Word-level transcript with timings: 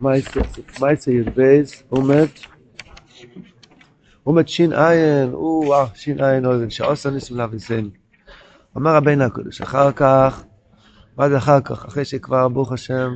מייסה 0.00 1.10
י"בייס, 1.10 1.82
עומד, 1.88 2.26
עומד 4.24 4.44
עין, 4.72 5.32
או 5.32 5.72
שין 5.94 6.24
עין 6.24 6.46
אוהב, 6.46 6.68
שעושה 6.68 7.10
ניסים 7.10 7.36
לאביסנו. 7.36 7.88
אמר 8.76 8.96
רבינו 8.96 9.24
הקדוש, 9.24 9.60
אחר 9.60 9.92
כך, 9.92 10.44
מה 11.16 11.28
זה 11.28 11.36
אחר 11.36 11.60
כך? 11.60 11.84
אחרי 11.84 12.04
שכבר, 12.04 12.48
ברוך 12.48 12.72
השם, 12.72 13.10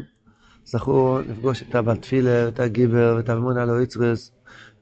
זכו 0.65 1.19
לפגוש 1.29 1.63
את 1.63 1.75
הבתפילה, 1.75 2.49
את 2.49 2.61
הגיבר, 2.61 3.15
ואת 3.17 3.29
הממון 3.29 3.59
על 3.59 3.71
האיצרס, 3.71 4.33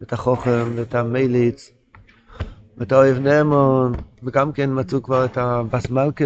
ואת 0.00 0.12
החוכם, 0.12 0.72
ואת 0.76 0.94
המייליץ, 0.94 1.70
ואת 2.78 2.92
האוהב 2.92 3.18
נאמון, 3.18 3.92
וגם 4.22 4.52
כן 4.52 4.70
מצאו 4.72 5.02
כבר 5.02 5.24
את 5.24 5.36
הבס 5.36 5.90
מלכה. 5.90 6.24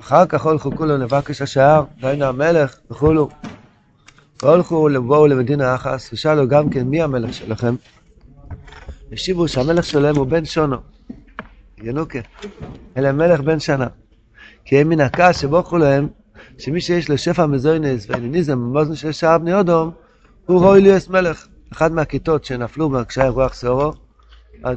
אחר 0.00 0.26
כך 0.26 0.44
הולכו 0.44 0.76
כולו 0.76 0.98
לבקש 0.98 1.42
השער, 1.42 1.84
דיינו 2.00 2.24
המלך 2.24 2.78
וכולו. 2.90 3.28
והולכו 4.42 4.88
לבואו 4.88 5.26
למדינה 5.26 5.74
אחס, 5.74 6.12
ושאלו 6.12 6.48
גם 6.48 6.70
כן 6.70 6.86
מי 6.86 7.02
המלך 7.02 7.34
שלכם. 7.34 7.74
השיבו 9.12 9.48
שהמלך 9.48 9.84
שלהם 9.84 10.16
הוא 10.16 10.26
בן 10.26 10.44
שונו, 10.44 10.76
ינוקה, 11.82 12.18
אלא 12.96 13.12
מלך 13.12 13.40
בן 13.40 13.60
שנה. 13.60 13.86
כי 14.64 14.80
הם 14.80 14.88
מן 14.88 15.00
הכעס 15.00 15.40
שבוכו 15.40 15.78
להם, 15.78 16.08
שמי 16.58 16.80
שיש 16.80 17.08
לו 17.08 17.18
שפע 17.18 17.46
מזוינס 17.46 18.06
ואינניזם 18.08 18.52
במוזן 18.52 18.94
של 18.94 19.12
שער 19.12 19.38
בני 19.38 19.54
אודום, 19.54 19.90
הוא 20.46 20.60
רואי 20.60 20.80
להיות 20.80 21.08
מלך. 21.08 21.46
אחת 21.72 21.90
מהכיתות 21.90 22.44
שנפלו 22.44 22.90
כשהיה 23.08 23.28
רוח 23.28 23.54
סורו, 23.54 23.92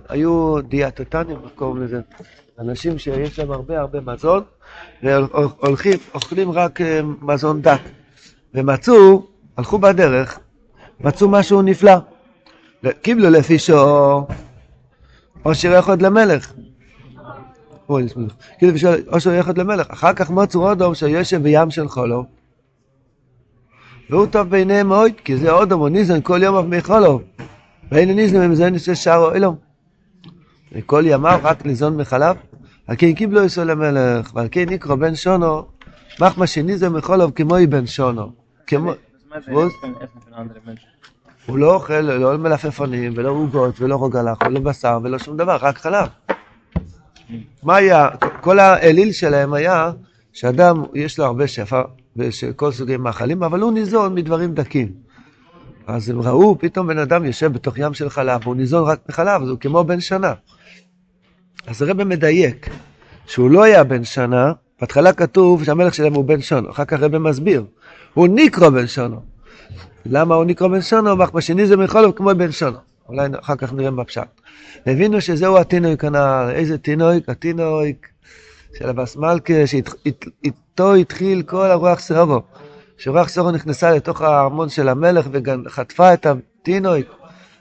היו 0.10 0.62
דיאטוטנים, 0.62 1.38
קוראים 1.56 1.84
לזה, 1.84 2.02
אנשים 2.60 2.98
שיש 2.98 3.40
להם 3.40 3.52
הרבה 3.52 3.80
הרבה 3.80 4.02
מזון, 4.02 4.44
והולכים, 5.04 5.94
אוכלים 6.14 6.52
רק 6.52 6.82
אה, 6.82 7.00
מזון 7.22 7.62
דק. 7.62 7.80
ומצאו, 8.54 9.28
הלכו 9.58 9.80
בדרך, 9.80 10.40
מצאו 11.00 11.30
משהו 11.30 11.62
נפלא. 11.62 11.96
קיבלו 13.02 13.30
לפי 13.30 13.60
שור, 13.60 14.28
עושר 15.44 15.74
יכול 15.74 15.96
למלך. 16.00 16.54
כאילו 18.58 18.74
עושר 19.08 19.34
יכול 19.34 19.54
למלך. 19.58 19.88
אחר 19.90 20.14
כך 20.14 20.32
מצאו 20.32 20.70
אודום 20.70 20.96
שיושב 20.96 21.44
בים 21.44 21.72
של 21.72 21.88
חולו. 21.88 22.26
והוא 24.10 24.26
טוב 24.26 24.50
בעיניהם 24.50 24.88
מאוד, 24.88 25.12
כי 25.24 25.38
זה 25.38 25.52
אודום 25.52 25.82
או 25.82 25.88
ניזון 25.88 26.22
כל 26.24 26.40
יום 26.44 26.56
אף 26.56 26.66
מחולו. 26.66 27.22
ואין 27.92 28.12
ניזון 28.12 28.46
ומזה 28.46 28.70
נשא 28.70 28.96
שער 28.96 29.36
אילום. 29.36 29.67
וכל 30.72 31.04
ימיו 31.06 31.40
רק 31.44 31.66
ניזון 31.66 31.98
מחלב. 31.98 32.36
על 32.88 32.96
כן 33.00 33.14
קיבלו 33.14 33.44
יסו 33.44 33.66
למלך, 33.66 34.32
ועל 34.36 34.48
כן 34.52 34.66
נקרא 34.70 34.96
בן 34.96 35.16
שונו, 35.16 35.66
מחמא 36.22 36.46
שניזון 36.46 36.94
מחולו 36.94 37.36
כמו 37.36 37.56
בן 37.70 37.86
שונו. 37.86 38.32
כמו... 38.68 38.92
הוא 41.46 41.58
לא 41.58 41.74
אוכל 41.74 42.02
לא 42.02 42.38
מלפפונים 42.38 43.14
ולא 43.16 43.30
עוגות 43.30 43.82
ולא 43.82 43.96
רוגלח 43.96 44.38
ולא 44.46 44.60
בשר 44.60 45.00
ולא 45.04 45.20
שום 45.20 45.38
דבר, 45.38 45.58
רק 45.62 45.78
חלב. 45.78 46.08
מה 47.64 47.76
היה? 47.76 48.10
כל 48.42 48.60
האליל 48.60 49.12
שלהם 49.12 49.54
היה 49.54 49.92
שאדם 50.34 50.84
יש 50.94 51.20
לו 51.20 51.26
הרבה 51.26 51.48
שפע 51.48 51.82
ושל 52.16 52.54
כל 52.54 52.72
סוגי 52.72 52.98
מאכלים, 52.98 53.44
אבל 53.44 53.62
הוא 53.62 53.72
ניזון 53.72 54.16
מדברים 54.16 54.54
דקים. 54.54 54.92
אז 55.88 56.10
הם 56.10 56.22
ראו, 56.22 56.58
פתאום 56.60 56.88
בן 56.88 56.98
אדם 56.98 57.26
יושב 57.26 57.54
בתוך 57.54 57.78
ים 57.78 57.94
של 57.94 58.10
חלב, 58.10 58.42
והוא 58.44 58.56
ניזון 58.56 58.88
רק 58.88 59.00
מחלב, 59.10 59.42
אז 59.42 59.50
הוא 59.50 59.60
כמו 59.60 59.84
בן 59.84 60.00
שנה. 60.00 60.34
אז 61.68 61.82
הרב 61.82 62.04
מדייק, 62.04 62.70
שהוא 63.26 63.52
לא 63.52 63.64
היה 63.64 63.84
בן 63.84 64.04
שנה, 64.04 64.52
בהתחלה 64.82 65.14
כתוב 65.14 65.64
שהמלך 65.64 65.94
שלהם 65.94 66.14
הוא 66.14 66.26
בן 66.26 66.42
שונו, 66.42 66.70
אחר 66.70 66.86
כך 66.86 67.02
הרב 67.02 67.18
מסביר, 67.18 67.64
הוא 68.14 68.28
ניקרו 68.28 68.72
בן 68.72 68.88
שונו. 68.88 69.22
למה 70.06 70.36
הוא 70.36 70.46
נקרא 70.46 70.68
בן 70.68 70.82
שונו? 70.82 71.18
בשני 71.18 71.66
זה 71.66 71.78
מחולוב 71.78 72.12
כמו 72.16 72.36
בן 72.38 72.52
שונו. 72.52 72.78
אולי 73.10 73.28
אחר 73.42 73.56
כך 73.56 73.74
נראה 73.74 73.92
בפשט. 73.92 74.22
הבינו 74.86 75.22
שזהו 75.22 75.58
התינוק 75.58 76.04
הנער. 76.04 76.52
איזה 76.52 76.78
תינוק? 76.78 77.30
התינוק 77.30 77.98
של 78.78 78.90
הבס 78.90 79.16
מלכה, 79.16 79.68
שאיתו 79.68 80.94
התחיל 80.94 81.42
כל 81.42 81.72
הרוח 81.72 82.00
סורו. 82.00 82.42
שרוח 82.98 83.30
סורו 83.30 83.52
נכנסה 83.52 83.92
לתוך 83.92 84.22
הארמון 84.22 84.70
של 84.70 84.90
המלך 84.90 85.28
וחטפה 85.66 86.14
את 86.14 86.26
התינוק. 86.26 87.06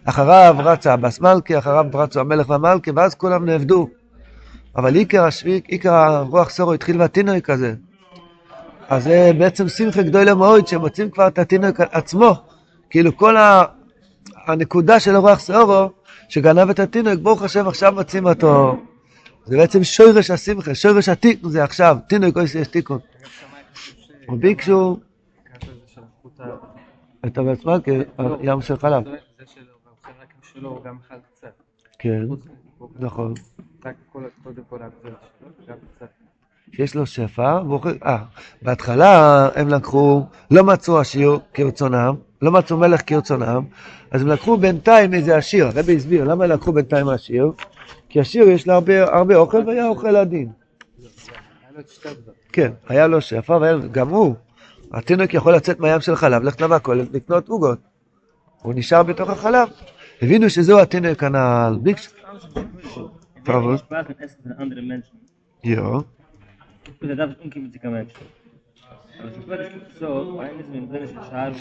אחריו 0.09 0.57
רצה 0.59 0.93
הבס 0.93 1.21
מלכה, 1.21 1.59
אחריו 1.59 1.85
רצו 1.95 2.21
המלך 2.21 2.49
והמלכה, 2.49 2.91
ואז 2.97 3.15
כולם 3.15 3.45
נאבדו. 3.45 3.89
אבל 4.77 4.95
עיקר 4.95 5.25
השביק, 5.25 5.69
עיקר 5.69 5.93
הרוח 5.95 6.51
סורו 6.51 6.73
התחיל 6.73 6.97
בתינוק 6.99 7.51
הזה. 7.51 7.75
אז 8.89 9.05
זה 9.05 9.31
בעצם 9.39 9.69
שמחה 9.69 10.03
גדולה 10.03 10.35
מאוד, 10.35 10.67
שמוצאים 10.67 11.11
כבר 11.11 11.29
את 11.29 11.39
התינוק 11.39 11.81
עצמו. 11.81 12.35
כאילו 12.91 13.17
כל 13.17 13.37
הנקודה 14.47 15.01
של 15.01 15.15
הרוח 15.15 15.39
סאורו, 15.39 15.91
שגנב 16.29 16.71
את 16.71 16.79
התינוק, 16.79 17.21
ברוך 17.21 17.43
השם 17.43 17.69
עכשיו 17.69 17.93
מוצאים 17.93 18.27
אותו. 18.27 18.77
זה 19.45 19.57
בעצם 19.57 19.85
שורש 19.85 20.31
השמחה, 20.31 20.75
שורש 20.75 21.09
התיקון 21.09 21.51
זה 21.51 21.65
עכשיו, 21.65 21.97
תינוק 22.09 22.37
אוי 22.37 22.47
שיש 22.47 22.69
תיקון. 22.69 22.99
וביקשו 24.29 24.99
את 27.27 27.39
הבעצמה 27.39 27.77
כים 27.85 28.61
של 28.61 28.77
חלב. 28.77 29.03
כן, 31.99 32.23
נכון. 32.99 33.35
שיש 36.73 36.95
לו 36.95 37.07
שפע, 37.07 37.61
אה, 38.05 38.19
בהתחלה 38.63 39.49
הם 39.55 39.69
לקחו, 39.69 40.27
לא 40.51 40.65
מצאו 40.65 41.01
עשיר 41.01 41.39
כרצונם, 41.55 42.15
לא 42.43 42.53
מצאו 42.53 42.77
מלך 42.77 43.01
כרצונם, 43.07 43.65
אז 44.11 44.23
הם 44.23 44.29
לקחו 44.29 44.57
בינתיים 44.57 45.15
איזה 45.15 45.37
עשיר, 45.37 45.67
הרבי 45.67 45.97
הסביר 45.97 46.25
למה 46.25 46.47
לקחו 46.47 46.73
בינתיים 46.73 47.09
עשיר, 47.09 47.53
כי 48.09 48.21
עשיר 48.21 48.49
יש 48.49 48.67
לו 48.67 48.75
הרבה, 48.75 49.17
הרבה 49.17 49.37
אוכל 49.37 49.63
והיה 49.67 49.89
אוכל 49.89 50.17
עדין. 50.17 50.53
כן, 52.53 52.73
היה 52.89 53.07
לו 53.07 53.21
שפע, 53.21 53.59
וגם 53.83 54.09
הוא, 54.09 54.35
התינוק 54.93 55.35
יכול 55.35 55.55
לצאת 55.55 55.81
מהים 55.81 56.01
של 56.01 56.17
חלב, 56.17 56.43
ללכת 56.43 56.61
למכולת, 56.61 57.09
לקנות 57.13 57.49
עוגות. 57.49 57.79
הוא 58.63 58.75
נשאר 58.77 59.03
בתוך 59.03 59.31
החלב. 59.31 59.69
הבינו 60.23 60.51
שזהו 60.51 60.81
התינוק 60.81 61.23
הנ"ל. 61.23 61.79
ביקש... 61.83 62.09
טוב. 63.45 63.81
יו. 65.65 66.01
Scusa, 66.87 67.17
dava 67.17 67.37
um 67.43 67.51
que 67.51 67.59
medicamento. 67.61 68.15
Se 69.35 69.41
for 69.47 69.59
pessoa, 69.89 70.45
ainda 70.45 70.63
se 70.63 70.71
me 70.71 70.87
deve 70.87 71.19
achar 71.19 71.53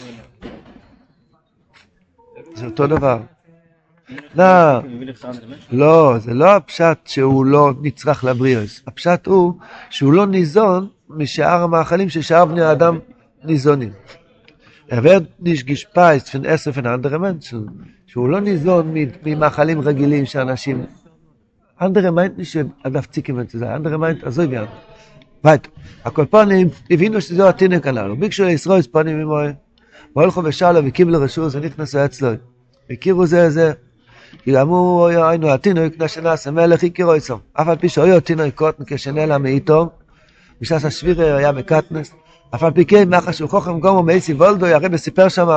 זה 2.54 2.66
אותו 2.66 2.86
דבר. 2.86 3.18
לא, 4.34 4.80
לא, 5.72 6.18
זה 6.18 6.34
לא 6.34 6.56
הפשט 6.56 7.06
שהוא 7.06 7.46
לא 7.46 7.72
נצרך 7.82 8.24
לבריאוס. 8.24 8.82
הפשט 8.86 9.26
הוא 9.26 9.52
שהוא 9.90 10.12
לא 10.12 10.26
ניזון 10.26 10.88
משאר 11.08 11.62
המאכלים 11.62 12.08
ששאר 12.08 12.44
בני 12.44 12.62
האדם 12.62 12.98
ניזונים. 13.44 13.92
Er 14.88 15.02
wird 15.02 15.40
nicht 15.40 15.66
gespeist 15.66 16.30
von 16.30 16.44
Essen 16.44 16.72
von 16.72 16.86
anderen 16.86 17.20
Menschen. 17.20 17.66
שהוא 18.06 18.28
לא 18.28 18.40
ניזון 18.40 18.94
ממאכלים 19.26 19.80
רגילים 19.80 20.26
שאנשים... 20.26 20.86
andere 21.80 22.10
meint 22.10 22.38
nicht, 22.38 22.56
הדפציקים 22.84 23.40
את 23.40 23.50
זה, 23.50 23.74
andere 23.74 23.96
meint, 23.96 24.26
עזוב 24.26 24.52
יד. 24.52 24.68
וייט, 25.44 25.66
הקולפונים 26.04 26.68
הבינו 26.90 27.20
שזהו 27.20 27.48
התינוק 27.48 27.86
הללו, 27.86 28.16
ביקשו 28.16 28.44
לישראל 28.44 28.82
פונים 28.82 29.18
ממוי, 29.18 29.52
והולכו 30.16 30.44
ושאלו 30.44 30.80
וקיבלו 30.86 31.20
רשות 31.20 31.54
ונכנסו 31.54 32.04
אצלו, 32.04 32.28
הכירו 32.90 33.26
זה 33.26 33.50
זה, 33.50 33.72
כי 34.42 34.60
אמרו 34.60 35.06
היינו 35.06 35.50
התינוק 35.50 35.94
נשנס 35.98 36.46
המלך 36.46 36.84
הכירו 36.84 37.14
איסו, 37.14 37.38
אף 37.52 37.68
על 37.68 37.76
פי 37.76 37.88
שהיו 37.88 38.20
תינוק 38.20 38.54
קוטן 38.54 38.84
כשנעלם 38.86 39.42
מאיתו, 39.42 39.90
בשעת 40.60 40.84
השבירה 40.84 41.36
היה 41.36 41.52
בקטנס, 41.52 42.14
אף 42.54 42.62
על 42.62 42.72
פי 42.72 42.84
כן 42.84 43.08
מאחר 43.08 43.32
שהוא 43.32 43.50
חוכם 43.50 43.80
גומו 43.80 44.02
מאיסי 44.02 44.32
וולדוי, 44.32 44.74
הרבי 44.74 44.98
סיפר 44.98 45.28
שם 45.28 45.48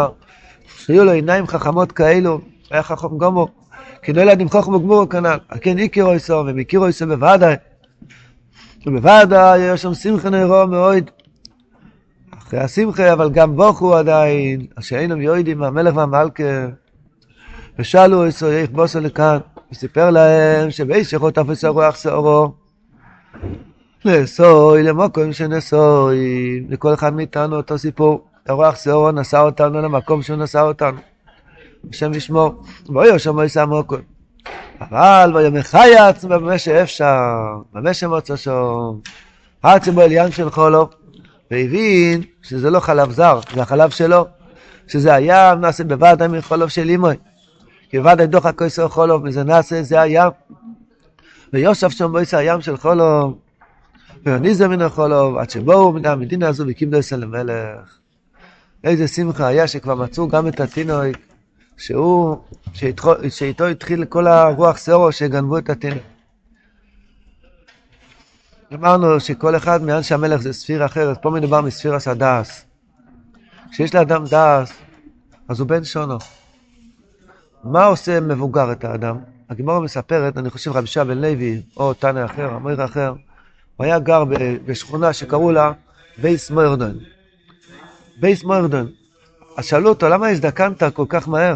שהיו 0.77 1.06
לו 1.06 1.12
עיניים 1.12 1.47
חכמות 1.47 1.91
כאלו, 1.91 2.39
היה 2.71 2.83
חכם 2.83 3.07
גומו, 3.07 3.47
כי 4.01 4.13
נולד 4.13 4.41
עם 4.41 4.50
חוכם 4.50 4.74
וגמורו 4.74 5.09
כנ"ל, 5.09 5.38
כן 5.62 5.80
הכירו 5.80 6.12
איסו 6.12 6.44
והם 6.45 6.59
הכירו 6.59 6.88
איסו 6.88 7.07
בוודאי 7.07 7.56
ובוודאי 8.86 9.59
יש 9.59 9.81
שם 9.81 9.94
שמחה 9.94 10.30
נאירו 10.30 10.68
מאוד. 10.68 11.09
אחרי 12.38 12.59
השמחה, 12.59 13.13
אבל 13.13 13.30
גם 13.30 13.56
בוכו 13.56 13.95
עדיין, 13.95 14.65
שאינם 14.80 15.21
יודעים 15.21 15.63
המלך 15.63 15.95
והמלכה. 15.95 16.44
ושאלו 17.80 18.25
איסו 18.25 18.47
איך 18.47 18.69
בוסו 18.69 19.00
לכאן, 19.00 19.38
וסיפר 19.71 20.09
להם 20.09 20.71
שבאישכו 20.71 21.31
תפס 21.31 21.63
הרוח 21.63 21.95
שעורו. 21.95 22.53
לאסוי 24.05 24.83
למקום 24.83 25.33
שנסוי, 25.33 26.19
לכל 26.69 26.93
אחד 26.93 27.13
מאיתנו 27.13 27.55
אותו 27.55 27.77
סיפור. 27.77 28.25
הרוח 28.47 28.75
שעורו 28.75 29.11
נשא 29.11 29.39
אותנו 29.39 29.81
למקום 29.81 30.21
שהוא 30.21 30.37
נשא 30.37 30.61
אותנו. 30.61 30.97
השם 31.89 32.13
ישמור. 32.13 32.63
ואוי 32.89 33.19
שם 33.19 33.43
ישא 33.43 33.65
מוקום. 33.65 33.99
אבל 34.81 35.31
ויאמר 35.35 35.61
חייץ 35.61 36.23
במה 36.23 36.57
שאפשר, 36.57 37.27
במה 37.73 37.93
שמוצא 37.93 38.35
שום. 38.35 38.99
רצי 39.65 39.91
בו 39.91 40.01
אליין 40.01 40.31
של 40.31 40.49
חולו, 40.49 40.89
והבין 41.51 42.21
שזה 42.41 42.69
לא 42.69 42.79
חלב 42.79 43.11
זר, 43.11 43.39
זה 43.53 43.61
החלב 43.61 43.89
שלו, 43.89 44.25
שזה 44.87 45.13
הים 45.13 45.61
נעשה 45.61 45.83
בוודאי 45.83 46.27
מחולוב 46.27 46.69
של 46.69 46.89
אימוי. 46.89 47.15
כי 47.89 47.99
ודאי 47.99 48.27
דוחק 48.27 48.57
כויסו 48.57 48.89
חולוב, 48.89 49.25
מזה 49.25 49.43
נעשה, 49.43 49.83
זה 49.83 50.01
הים. 50.01 50.31
ויושב 51.53 51.89
שם 51.89 52.11
בויסה 52.11 52.37
הים 52.37 52.61
של 52.61 52.77
חולוב, 52.77 53.37
והניזה 54.25 54.68
מן 54.68 54.81
החולוב, 54.81 55.38
עד 55.38 55.50
שבואו 55.50 55.94
מן 55.94 56.06
המדינה 56.06 56.48
הזו 56.48 56.63
וקיבלו 56.68 57.00
אצל 57.00 57.24
המלך. 57.24 58.00
איזה 58.83 59.07
שמחה 59.07 59.48
היה 59.48 59.68
שכבר 59.68 59.95
מצאו 59.95 60.27
גם 60.27 60.48
את 60.48 60.60
התינוק, 60.60 61.18
שהוא, 61.77 62.38
שאיתו, 62.74 63.13
שאיתו 63.30 63.66
התחיל 63.66 64.06
כל 64.06 64.27
הרוח 64.27 64.77
סורו 64.77 65.12
שגנבו 65.12 65.57
את 65.57 65.69
התינוק. 65.69 66.04
אמרנו 68.74 69.19
שכל 69.19 69.56
אחד 69.56 69.83
מאנשי 69.83 70.13
המלך 70.13 70.42
זה 70.42 70.54
ספירה 70.54 70.86
אחרת, 70.86 71.18
פה 71.21 71.30
מדובר 71.30 71.62
מספירס 71.62 72.07
הדס. 72.07 72.66
כשיש 73.71 73.95
לאדם 73.95 74.24
דס, 74.25 74.74
אז 75.48 75.60
הוא 75.60 75.68
בן 75.68 75.83
שונו. 75.83 76.18
מה 77.63 77.86
עושה 77.86 78.19
מבוגר 78.19 78.71
את 78.71 78.83
האדם? 78.83 79.18
הגמרא 79.50 79.80
מספרת, 79.80 80.38
אני 80.38 80.50
חושב 80.50 80.71
רבי 80.71 80.88
שבן 80.88 81.18
לוי, 81.18 81.62
או 81.77 81.94
תנא 81.94 82.25
אחר, 82.25 82.56
אמיר 82.56 82.86
אחר, 82.86 83.13
הוא 83.79 83.85
היה 83.85 83.99
גר 83.99 84.23
בשכונה 84.65 85.13
שקראו 85.13 85.51
לה 85.51 85.71
בייס 86.17 86.51
מוירדון. 86.51 86.99
בייס 88.19 88.43
מוירדון. 88.43 88.91
אז 89.57 89.65
שאלו 89.65 89.89
אותו, 89.89 90.09
למה 90.09 90.27
הזדקנת 90.27 90.83
כל 90.93 91.05
כך 91.09 91.27
מהר? 91.27 91.55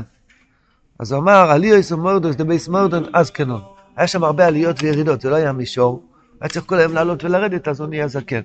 אז 0.99 1.11
הוא 1.11 1.21
אמר, 1.21 1.51
עליוס 1.51 1.91
ומורדוס 1.91 2.35
דה 2.35 2.43
בייס 2.43 2.67
מוירדון 2.67 3.03
אז 3.13 3.31
כנו. 3.31 3.57
היה 3.95 4.07
שם 4.07 4.23
הרבה 4.23 4.47
עליות 4.47 4.83
וירידות, 4.83 5.21
זה 5.21 5.29
לא 5.29 5.35
היה 5.35 5.51
מישור. 5.51 6.03
היה 6.41 6.49
צריך 6.49 6.65
כל 6.65 6.75
היום 6.75 6.93
לעלות 6.93 7.23
ולרדת, 7.23 7.67
אז 7.67 7.79
הוא 7.79 7.89
נהיה 7.89 8.07
זקן. 8.07 8.41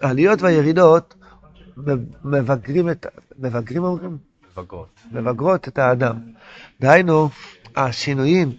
העליות 0.00 0.42
והירידות 0.42 1.14
מבגרים 2.24 2.90
את... 2.90 3.06
מבגרים 3.38 3.84
אומרים? 3.84 4.18
מבגרות. 4.56 5.00
מבגרות 5.12 5.68
את 5.68 5.78
האדם. 5.78 6.16
דהיינו, 6.80 7.28
השינויים, 7.76 8.52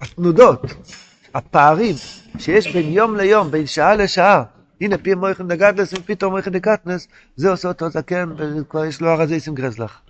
התנודות, 0.00 0.62
הפערים 1.34 1.94
שיש 2.38 2.72
בין 2.72 2.92
יום 2.92 3.16
ליום, 3.16 3.50
בין 3.50 3.66
שעה 3.66 3.94
לשעה, 3.94 4.42
הנה 4.80 4.98
פי 4.98 5.14
מויכן 5.14 5.48
דגדלס 5.48 5.92
ופתאום 5.92 6.32
מויכן 6.32 6.50
דקטנס, 6.50 7.08
זה 7.36 7.50
עושה 7.50 7.68
אותו 7.68 7.90
זקן 7.90 8.32
וכבר 8.36 8.84
יש 8.84 9.00
לו 9.00 9.10
ארזיסים 9.12 9.54
גרזלח. 9.54 10.00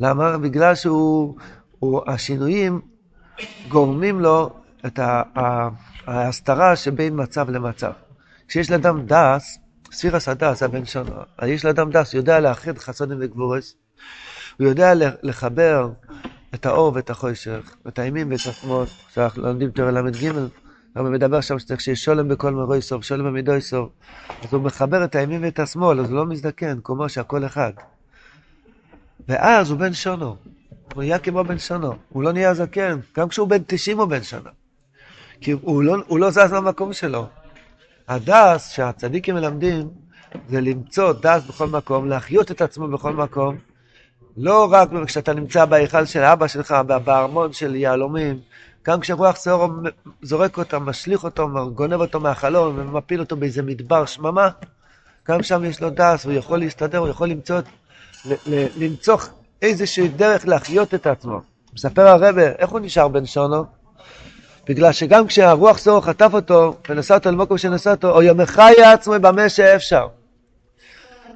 למה? 0.00 0.38
בגלל 0.38 0.74
שהוא, 0.74 1.36
הוא, 1.78 2.02
השינויים 2.06 2.80
גורמים 3.68 4.20
לו 4.20 4.50
את 4.86 5.00
ההסתרה 6.06 6.76
שבין 6.76 7.22
מצב 7.22 7.50
למצב. 7.50 7.92
כשיש 8.48 8.70
לאדם 8.70 9.06
דס, 9.06 9.58
ספירס 9.92 10.28
הדס, 10.28 10.62
הבן 10.62 10.84
שונו, 10.84 11.12
יש 11.46 11.64
לאדם 11.64 11.90
דס, 11.90 12.12
הוא 12.12 12.18
יודע 12.18 12.40
לאחד 12.40 12.78
חסונים 12.78 13.18
וגבורס, 13.20 13.74
הוא 14.58 14.68
יודע 14.68 14.92
לחבר 15.22 15.90
את 16.54 16.66
האור 16.66 16.92
ואת 16.94 17.10
החושך, 17.10 17.76
את 17.88 17.98
הימין 17.98 18.32
ואת 18.32 18.40
השמאל, 18.46 18.86
שאנחנו 19.14 19.42
לומדים 19.42 19.70
תורה 19.70 19.90
ל"ג, 19.90 20.32
הרב 20.94 21.08
מדבר 21.08 21.40
שם 21.40 21.58
שצריך 21.58 21.80
שיהיה 21.80 21.96
שולם 21.96 22.28
בכל 22.28 22.52
מרוי 22.52 22.82
סוף, 22.82 23.04
שולם 23.04 23.24
במידוי 23.24 23.60
סוף, 23.60 23.90
אז 24.42 24.52
הוא 24.52 24.62
מחבר 24.62 25.04
את 25.04 25.14
הימין 25.14 25.44
ואת 25.44 25.58
השמאל, 25.58 26.00
אז 26.00 26.10
הוא 26.10 26.16
לא 26.16 26.26
מזדקן, 26.26 26.78
כמו 26.84 27.08
שהכל 27.08 27.46
אחד. 27.46 27.72
ואז 29.28 29.70
הוא 29.70 29.78
בן 29.78 29.92
שונו, 29.92 30.36
הוא 30.94 31.02
נהיה 31.02 31.18
כמו 31.18 31.44
בן 31.44 31.58
שונו, 31.58 31.94
הוא 32.08 32.22
לא 32.22 32.32
נהיה 32.32 32.54
זקן, 32.54 32.98
גם 33.16 33.28
כשהוא 33.28 33.48
בן 33.48 33.62
90 33.66 33.98
הוא 33.98 34.06
בן 34.06 34.22
שונו. 34.22 34.50
כי 35.40 35.52
הוא 35.52 35.82
לא, 35.82 35.96
הוא 36.06 36.18
לא 36.18 36.30
זז 36.30 36.52
מהמקום 36.52 36.92
שלו. 36.92 37.26
הדס 38.08 38.70
שהצדיקים 38.70 39.34
מלמדים 39.34 39.88
זה 40.48 40.60
למצוא 40.60 41.12
דס 41.12 41.42
בכל 41.48 41.66
מקום, 41.66 42.08
להחיות 42.08 42.50
את 42.50 42.60
עצמו 42.60 42.88
בכל 42.88 43.12
מקום, 43.12 43.56
לא 44.40 44.68
רק 44.70 44.88
כשאתה 45.06 45.32
נמצא 45.32 45.64
בהיכל 45.64 46.04
של 46.04 46.22
אבא 46.22 46.46
שלך, 46.46 46.74
בארמון 47.04 47.52
של 47.52 47.74
יהלומים, 47.74 48.38
גם 48.86 49.00
כשרוח 49.00 49.36
סעור 49.36 49.68
זורק 50.22 50.58
אותו, 50.58 50.80
משליך 50.80 51.24
אותו, 51.24 51.48
גונב 51.74 52.00
אותו 52.00 52.20
מהחלום 52.20 52.78
ומפיל 52.78 53.20
אותו 53.20 53.36
באיזה 53.36 53.62
מדבר 53.62 54.06
שממה, 54.06 54.48
גם 55.28 55.42
שם 55.42 55.64
יש 55.64 55.80
לו 55.80 55.90
דס, 55.90 56.24
הוא 56.24 56.32
יכול 56.32 56.58
להסתדר, 56.58 56.98
הוא 56.98 57.08
יכול 57.08 57.28
למצוא, 57.28 57.60
למצוא 58.76 59.16
איזושהי 59.62 60.08
דרך 60.08 60.46
להחיות 60.46 60.94
את 60.94 61.06
עצמו. 61.06 61.40
מספר 61.74 62.08
הרבה, 62.08 62.42
איך 62.58 62.70
הוא 62.70 62.80
נשאר 62.80 63.08
בן 63.08 63.26
שונו? 63.26 63.64
בגלל 64.68 64.92
שגם 64.92 65.26
כשהרוח 65.26 65.78
סעור 65.78 66.04
חטף 66.04 66.30
אותו 66.34 66.76
ונשא 66.88 67.14
אותו 67.14 67.30
למקום 67.30 67.58
שנשא 67.58 67.90
אותו, 67.90 68.10
או 68.10 68.22
יומך 68.22 68.62
יהיה 68.76 68.92
עצמו 68.92 69.14
במה 69.20 69.48
שאפשר. 69.48 70.06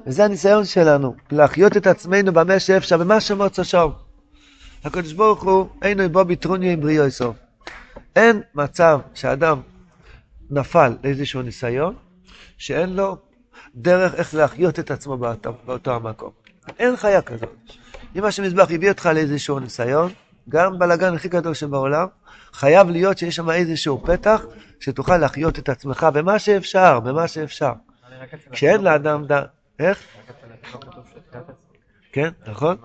וזה 0.07 0.25
הניסיון 0.25 0.65
שלנו, 0.65 1.15
להחיות 1.31 1.77
את 1.77 1.87
עצמנו 1.87 2.33
במה 2.33 2.59
שאפשר, 2.59 2.97
במה 2.97 3.21
שמוצא 3.21 3.63
שם. 3.63 3.89
הקדוש 4.83 5.13
ברוך 5.13 5.43
הוא, 5.43 5.67
אינו 5.81 6.09
בו 6.09 6.25
ביטרוניו 6.25 6.71
עם 6.71 6.81
בריאו 6.81 7.11
סוף. 7.11 7.35
אין 8.15 8.41
מצב 8.55 8.99
שאדם 9.13 9.61
נפל 10.49 10.95
לאיזשהו 11.03 11.41
ניסיון, 11.41 11.95
שאין 12.57 12.95
לו 12.95 13.17
דרך 13.75 14.13
איך 14.15 14.35
להחיות 14.35 14.79
את 14.79 14.91
עצמו 14.91 15.17
באותו, 15.17 15.53
באותו 15.65 15.95
המקום. 15.95 16.29
אין 16.79 16.95
חיה 16.95 17.21
כזאת. 17.21 17.49
אם 18.15 18.25
השם 18.25 18.43
מזבח 18.43 18.71
הביא 18.71 18.89
אותך 18.89 19.05
לאיזשהו 19.05 19.59
ניסיון, 19.59 20.11
גם 20.49 20.79
בלאגן 20.79 21.13
הכי 21.13 21.27
גדול 21.29 21.53
שבעולם, 21.53 22.07
חייב 22.53 22.89
להיות 22.89 23.17
שיש 23.17 23.35
שם 23.35 23.49
איזשהו 23.49 24.03
פתח 24.05 24.45
שתוכל 24.79 25.17
להחיות 25.17 25.59
את 25.59 25.69
עצמך 25.69 26.07
במה 26.13 26.39
שאפשר, 26.39 26.99
במה 26.99 27.27
שאפשר. 27.27 27.71
כשאין 28.51 28.81
לאדם 28.81 29.25
ד... 29.31 29.41
איך? 29.83 30.03
כן, 32.11 32.29
נכון? 32.47 32.77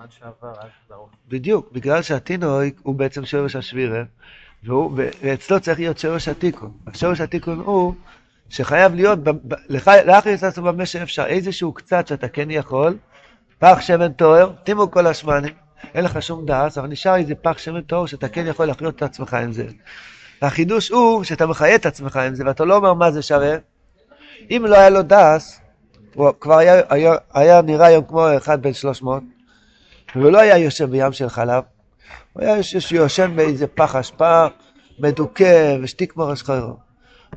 בדיוק, 1.27 1.71
בגלל 1.71 2.01
שהתינוק 2.01 2.73
הוא 2.83 2.95
בעצם 2.95 3.25
שורש 3.25 3.55
השבירה, 3.55 4.03
ואצלו 4.95 5.59
צריך 5.59 5.79
להיות 5.79 5.99
שורש 5.99 6.27
התיקון. 6.27 6.71
השורש 6.87 7.21
התיקון 7.21 7.59
הוא 7.59 7.93
שחייב 8.49 8.95
להיות, 8.95 9.19
לך 9.69 10.25
יצאנו 10.25 10.67
במה 10.67 10.85
שאפשר, 10.85 11.25
איזשהו 11.25 11.73
קצת 11.73 12.07
שאתה 12.07 12.27
כן 12.27 12.51
יכול, 12.51 12.97
פח 13.59 13.77
שמן 13.81 14.13
טוהר, 14.13 14.51
תימו 14.63 14.91
כל 14.91 15.07
השמנים, 15.07 15.53
אין 15.93 16.03
לך 16.03 16.21
שום 16.21 16.45
דעת, 16.45 16.77
אבל 16.77 16.87
נשאר 16.87 17.15
איזה 17.15 17.35
פח 17.35 17.57
שמן 17.57 17.81
טוהר 17.81 18.05
שאתה 18.05 18.29
כן 18.29 18.47
יכול 18.47 18.65
לחיות 18.65 18.95
את 18.95 19.03
עצמך 19.03 19.33
עם 19.33 19.51
זה. 19.51 19.65
החידוש 20.41 20.89
הוא 20.89 21.23
שאתה 21.23 21.47
מחיה 21.47 21.75
את 21.75 21.85
עצמך 21.85 22.15
עם 22.15 22.35
זה, 22.35 22.43
ואתה 22.45 22.65
לא 22.65 22.75
אומר 22.75 22.93
מה 22.93 23.11
זה 23.11 23.21
שווה. 23.21 23.55
אם 24.51 24.65
לא 24.67 24.75
היה 24.75 24.89
לו 24.89 25.01
דס, 25.01 25.61
הוא 26.15 26.29
כבר 26.39 26.57
היה, 26.57 26.81
היה, 26.89 27.13
היה 27.33 27.61
נראה 27.61 27.87
היום 27.87 28.03
כמו 28.03 28.37
אחד 28.37 28.61
בן 28.61 28.73
שלוש 28.73 29.01
מאות, 29.01 29.23
והוא 30.15 30.31
לא 30.31 30.39
היה 30.39 30.57
יושב 30.57 30.89
בים 30.89 31.11
של 31.11 31.29
חלב, 31.29 31.63
הוא 32.33 32.43
היה 32.43 32.57
יושן 32.91 33.31
באיזה 33.35 33.67
פח 33.67 33.95
אשפה, 33.95 34.45
מדוכא 34.99 35.77
ושתיק 35.81 36.15
מורש 36.17 36.43
חיירו. 36.43 36.77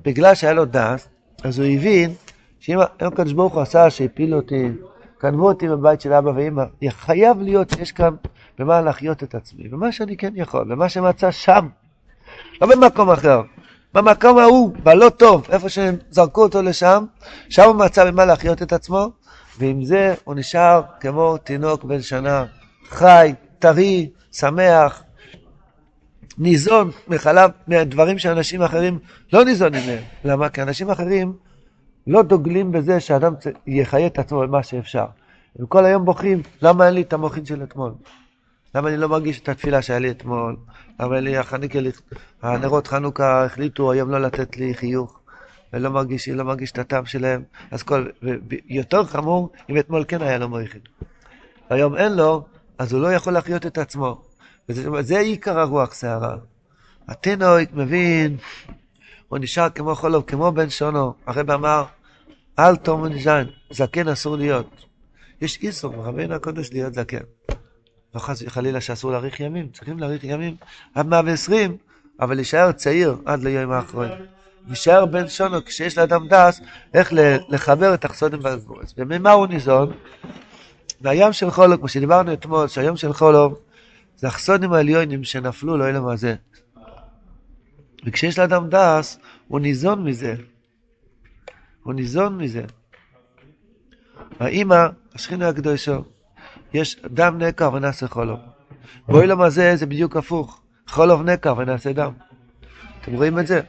בגלל 0.04 0.34
שהיה 0.34 0.52
לו 0.52 0.64
דס, 0.64 1.08
אז 1.44 1.58
הוא 1.58 1.66
הבין 1.66 2.14
שאם 2.60 2.78
הקדוש 3.00 3.32
ברוך 3.32 3.54
הוא 3.54 3.62
עשה 3.62 3.90
שהפילו 3.90 4.36
אותי, 4.36 4.68
גנבו 5.22 5.48
אותי 5.48 5.68
בבית 5.68 6.00
של 6.00 6.12
אבא 6.12 6.30
ואמא, 6.34 6.64
חייב 6.88 7.40
להיות 7.40 7.70
שיש 7.70 7.92
כאן 7.92 8.14
במה 8.58 8.80
להחיות 8.80 9.22
את 9.22 9.34
עצמי, 9.34 9.68
במה 9.68 9.92
שאני 9.92 10.16
כן 10.16 10.32
יכול, 10.36 10.64
במה 10.64 10.88
שמצא 10.88 11.30
שם, 11.30 11.68
לא 12.60 12.66
במקום 12.66 13.10
אחר. 13.10 13.42
במקום 13.94 14.38
ההוא, 14.38 14.72
בלא 14.82 15.08
טוב, 15.08 15.46
איפה 15.50 15.68
שהם 15.68 15.96
זרקו 16.10 16.42
אותו 16.42 16.62
לשם, 16.62 17.04
שם 17.48 17.62
הוא 17.62 17.74
מצא 17.74 18.10
במה 18.10 18.24
להחיות 18.24 18.62
את 18.62 18.72
עצמו, 18.72 19.10
ועם 19.58 19.84
זה 19.84 20.14
הוא 20.24 20.34
נשאר 20.34 20.82
כמו 21.00 21.36
תינוק 21.36 21.84
בן 21.84 22.02
שנה, 22.02 22.44
חי, 22.88 23.34
טרי, 23.58 24.10
שמח, 24.32 25.02
ניזון 26.38 26.90
מחלב, 27.08 27.50
מהדברים 27.66 28.18
שאנשים 28.18 28.62
אחרים 28.62 28.98
לא 29.32 29.44
ניזונים 29.44 29.86
מהם. 29.86 30.02
למה? 30.24 30.48
כי 30.48 30.62
אנשים 30.62 30.90
אחרים 30.90 31.32
לא 32.06 32.22
דוגלים 32.22 32.72
בזה 32.72 33.00
שאדם 33.00 33.34
יחיה 33.66 34.06
את 34.06 34.18
עצמו 34.18 34.40
במה 34.40 34.62
שאפשר. 34.62 35.06
הם 35.58 35.66
כל 35.66 35.84
היום 35.84 36.04
בוכים, 36.04 36.42
למה 36.62 36.86
אין 36.86 36.94
לי 36.94 37.02
את 37.02 37.12
המוחין 37.12 37.44
של 37.46 37.62
אתמול? 37.62 37.92
למה 38.74 38.88
אני 38.88 38.96
לא 38.96 39.08
מרגיש 39.08 39.40
את 39.40 39.48
התפילה 39.48 39.82
שהיה 39.82 39.98
לי 39.98 40.10
אתמול? 40.10 40.56
למה 41.00 41.20
לי 41.20 41.36
החניקל, 41.36 41.86
הנרות 42.42 42.86
חנוכה 42.86 43.44
החליטו 43.44 43.92
היום 43.92 44.10
לא 44.10 44.18
לתת 44.18 44.56
לי 44.56 44.74
חיוך, 44.74 45.20
ולא 45.72 45.90
מרגיש, 45.90 46.28
לא 46.28 46.44
מרגיש 46.44 46.72
את 46.72 46.78
הטעם 46.78 47.06
שלהם. 47.06 47.42
אז 47.70 47.82
כל, 47.82 48.06
יותר 48.68 49.04
חמור, 49.04 49.50
אם 49.70 49.78
אתמול 49.78 50.04
כן 50.08 50.22
היה 50.22 50.38
לו 50.38 50.48
מויכין. 50.48 50.80
היום 51.70 51.96
אין 51.96 52.12
לו, 52.12 52.44
אז 52.78 52.92
הוא 52.92 53.02
לא 53.02 53.12
יכול 53.12 53.32
להחיות 53.32 53.66
את 53.66 53.78
עצמו. 53.78 54.22
וזה 54.68 55.18
עיקר 55.18 55.58
הרוח 55.58 55.94
סערה. 55.94 56.36
התינוק 57.08 57.72
מבין, 57.72 58.36
הוא 59.28 59.38
נשאר 59.38 59.70
כמו 59.70 59.94
חולוב, 59.94 60.24
כמו 60.26 60.52
בן 60.52 60.70
שונו. 60.70 61.14
הרב 61.26 61.50
אמר, 61.50 61.84
אל 62.58 62.74
ז'ן, 63.22 63.44
זקן 63.70 64.08
אסור 64.08 64.36
להיות. 64.36 64.86
יש 65.40 65.58
איסור 65.62 65.92
ברבינו 65.92 66.34
הקודש 66.34 66.72
להיות 66.72 66.94
זקן. 66.94 67.22
לא 68.14 68.20
חס 68.20 68.42
וחלילה 68.46 68.80
שאסור 68.80 69.10
להאריך 69.10 69.40
ימים, 69.40 69.68
צריכים 69.68 69.98
להאריך 69.98 70.24
ימים 70.24 70.56
עד 70.94 71.06
120, 71.06 71.76
אבל 72.20 72.34
להישאר 72.34 72.72
צעיר 72.72 73.16
עד 73.24 73.42
ליום 73.42 73.72
האחרון. 73.72 74.08
נשאר 74.68 75.06
בן 75.06 75.28
שונו 75.28 75.64
כשיש 75.64 75.98
לאדם 75.98 76.28
דס 76.28 76.60
איך 76.94 77.12
לחבר 77.48 77.94
את 77.94 78.04
החסודים 78.04 78.40
והגבורס. 78.42 78.94
וממה 78.98 79.30
הוא 79.30 79.46
ניזון? 79.46 79.92
מהים 81.00 81.32
של 81.32 81.50
חולו, 81.50 81.78
כמו 81.78 81.88
שדיברנו 81.88 82.32
אתמול, 82.32 82.68
שהים 82.68 82.96
של 82.96 83.12
חולו 83.12 83.56
זה 84.16 84.26
החסודים 84.26 84.72
העליונים 84.72 85.24
שנפלו 85.24 85.76
לא 85.76 85.88
אלם 85.88 86.08
הזה. 86.08 86.34
וכשיש 88.06 88.38
לאדם 88.38 88.68
דס, 88.68 89.18
הוא 89.48 89.60
ניזון 89.60 90.04
מזה. 90.04 90.34
הוא 91.82 91.94
ניזון 91.94 92.38
מזה. 92.38 92.64
האמא, 94.40 94.86
השכינה 95.14 95.48
הקדושו, 95.48 96.04
יש 96.74 96.96
דם 97.10 97.38
נקע 97.38 97.68
ונעשה 97.68 98.08
חולוב. 98.08 98.38
באוילם 99.08 99.40
הזה 99.40 99.76
זה 99.76 99.86
בדיוק 99.86 100.16
הפוך. 100.16 100.60
חולוב 100.88 101.22
נקע 101.22 101.52
ונעשה 101.52 101.92
דם. 101.92 102.12
אתם 103.02 103.14
רואים 103.14 103.38
את 103.38 103.46
זה? 103.46 103.60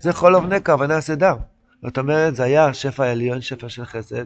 זה 0.00 0.12
חולוב 0.12 0.46
נקע 0.46 0.74
ונעשה 0.74 1.14
דם. 1.14 1.36
זאת 1.82 1.98
אומרת, 1.98 2.36
זה 2.36 2.42
היה 2.42 2.74
שפע 2.74 3.10
עליון, 3.10 3.40
שפע 3.40 3.68
של 3.68 3.84
חסד, 3.84 4.24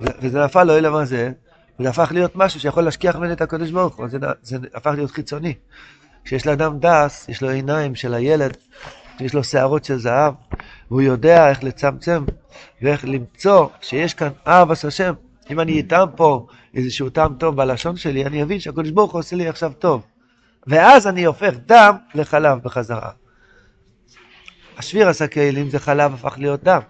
וזה 0.00 0.44
נפל 0.44 0.64
לאוילם 0.64 0.94
הזה, 0.94 1.32
וזה 1.80 1.88
הפך 1.88 2.12
להיות 2.12 2.36
משהו 2.36 2.60
שיכול 2.60 2.84
להשכיח 2.84 3.16
ממנו 3.16 3.32
את 3.32 3.40
הקדוש 3.40 3.70
ברוך 3.70 3.96
הוא, 3.96 4.08
זה, 4.08 4.18
זה 4.42 4.58
הפך 4.74 4.90
להיות 4.90 5.10
חיצוני. 5.10 5.54
כשיש 6.24 6.46
לאדם 6.46 6.78
דס, 6.78 7.28
יש 7.28 7.42
לו 7.42 7.50
עיניים 7.50 7.94
של 7.94 8.14
הילד, 8.14 8.56
יש 9.20 9.34
לו 9.34 9.44
שערות 9.44 9.84
של 9.84 9.98
זהב, 9.98 10.34
והוא 10.90 11.02
יודע 11.02 11.50
איך 11.50 11.64
לצמצם 11.64 12.24
ואיך 12.82 13.04
למצוא 13.04 13.68
שיש 13.80 14.14
כאן 14.14 14.28
אהבס 14.46 14.84
השם. 14.84 15.12
אם 15.50 15.60
אני 15.60 15.80
אטעם 15.80 16.08
פה 16.16 16.46
איזשהו 16.76 17.10
טעם 17.10 17.34
טוב 17.34 17.56
בלשון 17.56 17.96
שלי, 17.96 18.26
אני 18.26 18.42
אבין 18.42 18.60
שהקדוש 18.60 18.90
ברוך 18.90 19.12
הוא 19.12 19.18
עושה 19.18 19.36
לי 19.36 19.48
עכשיו 19.48 19.72
טוב. 19.78 20.06
ואז 20.66 21.06
אני 21.06 21.24
הופך 21.24 21.54
דם 21.66 21.96
לחלב 22.14 22.58
בחזרה. 22.62 23.10
השביר 24.78 25.08
עשה 25.08 25.26
כלים 25.26 25.70
זה 25.70 25.78
חלב 25.78 26.14
הפך 26.14 26.34
להיות 26.38 26.64
דם. 26.64 26.80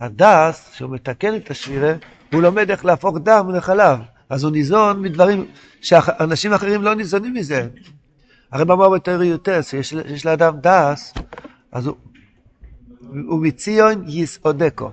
הדס, 0.00 0.70
שהוא 0.74 0.90
מתקן 0.90 1.36
את 1.36 1.50
השבירה, 1.50 1.94
הוא 2.32 2.42
לומד 2.42 2.70
איך 2.70 2.84
להפוך 2.84 3.18
דם 3.22 3.50
לחלב. 3.54 3.98
אז 4.28 4.44
הוא 4.44 4.52
ניזון 4.52 5.02
מדברים 5.02 5.46
שאנשים 5.80 6.52
אחרים 6.52 6.82
לא 6.82 6.94
ניזונים 6.94 7.34
מזה. 7.34 7.68
הרב 8.52 8.70
אמר 8.70 8.88
בתור 8.88 9.22
יוטס, 9.22 9.70
שיש 9.70 10.26
לאדם 10.26 10.54
דס, 10.60 11.14
אז 11.72 11.86
הוא, 11.86 11.96
הוא 13.28 13.42
מציון 13.42 14.04
יסעודקו. 14.06 14.90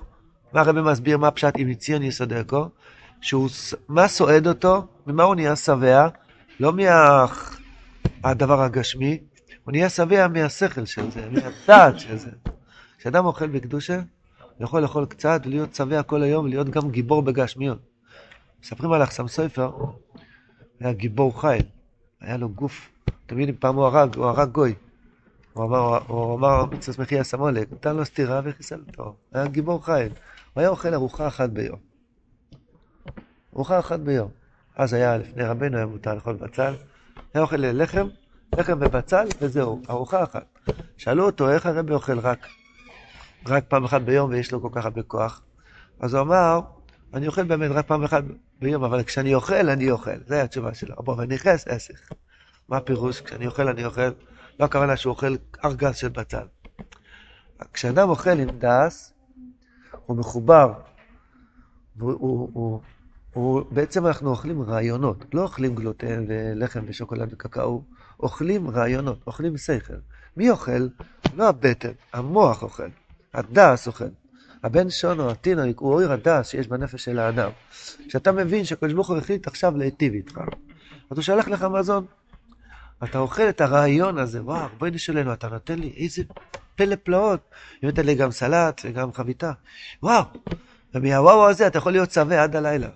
מה 0.54 0.62
הרב 0.62 0.82
מסביר 0.82 1.18
מה 1.18 1.32
פשט 1.32 1.54
עם 1.58 1.70
מציון 1.70 2.04
יסעודקו? 2.04 2.70
שהוא, 3.22 3.50
מה 3.88 4.08
סועד 4.08 4.48
אותו? 4.48 4.88
ממה 5.08 5.24
הוא 5.24 5.36
נהיה 5.36 5.56
שבע? 5.56 6.08
לא 6.60 6.74
מהדבר 8.24 8.62
הגשמי, 8.62 9.20
הוא 9.64 9.72
נהיה 9.72 9.90
שבע 9.90 10.28
מהשכל 10.28 10.86
של 10.86 11.12
זה, 11.12 11.30
מהדעת 11.30 12.00
של 12.00 12.18
זה. 12.18 12.32
כשאדם 12.98 13.26
אוכל 13.26 13.48
בקדושה, 13.48 13.96
הוא 13.96 14.64
יכול 14.64 14.82
לאכול 14.82 15.06
קצת 15.06 15.42
ולהיות 15.46 15.76
שבע 15.76 16.04
כל 16.04 16.24
היום 16.24 16.46
ולהיות 16.46 16.70
גם 16.70 16.92
גיבור 16.92 17.22
בגשמיות. 17.22 17.80
מספרים 18.64 18.92
על 18.92 19.04
אחסם 19.04 19.28
סופר, 19.28 19.72
היה 20.80 20.94
גיבור 20.94 21.42
חיל, 21.42 21.62
היה 22.22 22.38
לו 22.38 22.50
גוף, 22.50 22.90
תמיד 23.26 23.56
פעם 23.60 23.76
הוא 23.76 23.86
הרג, 23.86 24.16
הוא 24.16 24.26
הרג 24.26 24.50
גוי. 24.50 24.74
הוא 25.54 25.66
אמר, 25.66 26.00
הוא 26.08 26.36
אמר, 26.36 26.66
מצווה 26.66 27.04
מחיה 27.04 27.24
סמולק, 27.24 27.72
נתן 27.72 27.96
לו 27.96 28.06
סטירה 28.06 28.42
וחיסל 28.44 28.80
אותו. 28.88 29.16
היה 29.34 29.48
גיבור 29.48 29.86
חיל. 29.86 30.12
הוא 30.54 30.62
היה 30.62 30.70
אוכל 30.70 30.94
ארוחה 30.94 31.28
אחת 31.28 31.50
ביום. 31.50 31.87
ארוחה 33.58 33.80
אחת 33.80 34.00
ביום. 34.00 34.30
אז 34.76 34.94
היה, 34.94 35.18
לפני 35.18 35.44
רבנו 35.44 35.78
היה 35.78 35.86
מותר 35.86 36.14
לאכול 36.14 36.36
בצל. 36.36 36.74
היה 37.34 37.44
אוכל 37.44 37.56
לחם, 37.58 38.08
לחם 38.58 38.78
ובצל, 38.82 39.28
וזהו, 39.42 39.82
ארוחה 39.90 40.24
אחת. 40.24 40.46
שאלו 40.98 41.26
אותו, 41.26 41.50
איך 41.50 41.66
הרבי 41.66 41.94
אוכל 41.94 42.20
רק, 42.20 42.48
רק 43.48 43.64
פעם 43.68 43.84
אחת 43.84 44.02
ביום 44.02 44.30
ויש 44.30 44.52
לו 44.52 44.62
כל 44.62 44.70
כך 44.72 44.86
הרבה 44.86 45.04
כוח? 45.04 45.42
אז 46.00 46.14
הוא 46.14 46.22
אמר, 46.22 46.60
אני 47.14 47.28
אוכל 47.28 47.44
באמת 47.44 47.72
רק 47.72 47.88
פעם 47.88 48.04
אחת 48.04 48.24
ביום, 48.60 48.84
אבל 48.84 49.04
כשאני 49.04 49.36
אוכל, 49.36 49.70
אני 49.70 49.92
אוכל. 49.92 50.18
זו 50.28 50.36
התשובה 50.36 50.74
שלו. 50.74 50.96
אבל 50.98 51.26
נכנס 51.26 51.68
עסק. 51.68 51.96
מה 52.70 52.78
הפירוש? 52.78 53.22
כשאני 53.22 53.48
אוכל, 53.48 53.68
אני 53.68 53.86
אוכל. 53.86 54.10
לא 54.60 54.66
הכוונה 54.66 54.98
שהוא 54.98 55.12
אוכל 55.12 55.36
ארגז 55.66 55.96
של 55.96 56.10
בצל. 56.10 56.46
כשאדם 57.74 58.10
אוכל 58.10 58.40
עם 58.40 58.50
דס, 58.50 59.14
הוא 60.06 60.18
מחובר, 60.18 60.74
הוא, 62.00 62.12
הוא, 62.12 62.50
הוא, 62.54 62.82
הוא, 63.38 63.64
בעצם 63.72 64.08
אנחנו 64.08 64.30
אוכלים 64.30 64.62
רעיונות, 64.62 65.26
לא 65.34 65.42
אוכלים 65.42 65.76
גלוטן 65.76 66.26
ולחם 66.28 66.80
ושוקולד 66.88 67.34
וקקאו, 67.34 67.82
אוכלים 68.20 68.70
רעיונות, 68.70 69.20
אוכלים 69.28 69.58
שכל. 69.58 69.94
מי 70.38 70.50
אוכל? 70.50 70.88
לא 71.36 71.50
הבטן, 71.50 71.92
המוח 72.14 72.64
אוכל, 72.64 72.88
הדס 73.34 73.88
אוכל. 73.88 74.06
הבן 74.64 74.90
שונו, 74.90 75.32
התינוק, 75.32 75.80
הוא 75.80 75.94
אויר 75.94 76.12
הדס 76.12 76.48
שיש 76.48 76.68
בנפש 76.68 77.04
של 77.04 77.20
האדם. 77.20 77.50
כשאתה 78.08 78.32
מבין 78.32 78.66
שהקדוש 78.66 78.94
ברוך 78.94 79.10
הוא 79.10 79.18
החליט 79.18 79.48
עכשיו 79.48 79.78
להיטיב 79.78 80.14
איתך, 80.14 80.38
אז 81.10 81.18
הוא 81.18 81.22
שלח 81.24 81.48
לך 81.48 81.64
מזון. 81.64 82.06
אתה 83.04 83.20
אוכל 83.20 83.50
את 83.50 83.62
הרעיון 83.62 84.18
הזה, 84.18 84.44
וואו, 84.44 84.68
בואי 84.78 84.98
שלנו, 84.98 85.34
אתה 85.34 85.48
נותן 85.48 85.80
לי 85.80 85.94
איזה 85.98 86.24
פלא 86.76 86.96
פלאות. 87.04 87.40
הבאת 87.84 88.00
לי 88.00 88.16
גם 88.16 88.32
סלט 88.32 88.82
וגם 88.86 89.14
חביתה. 89.14 89.52
וואו, 90.04 90.24
ומהוואו 90.94 91.50
הזה 91.50 91.68
אתה 91.68 91.78
יכול 91.78 91.92
להיות 91.92 92.12
שבע 92.12 92.44
עד 92.44 92.56
הלילה. 92.56 92.90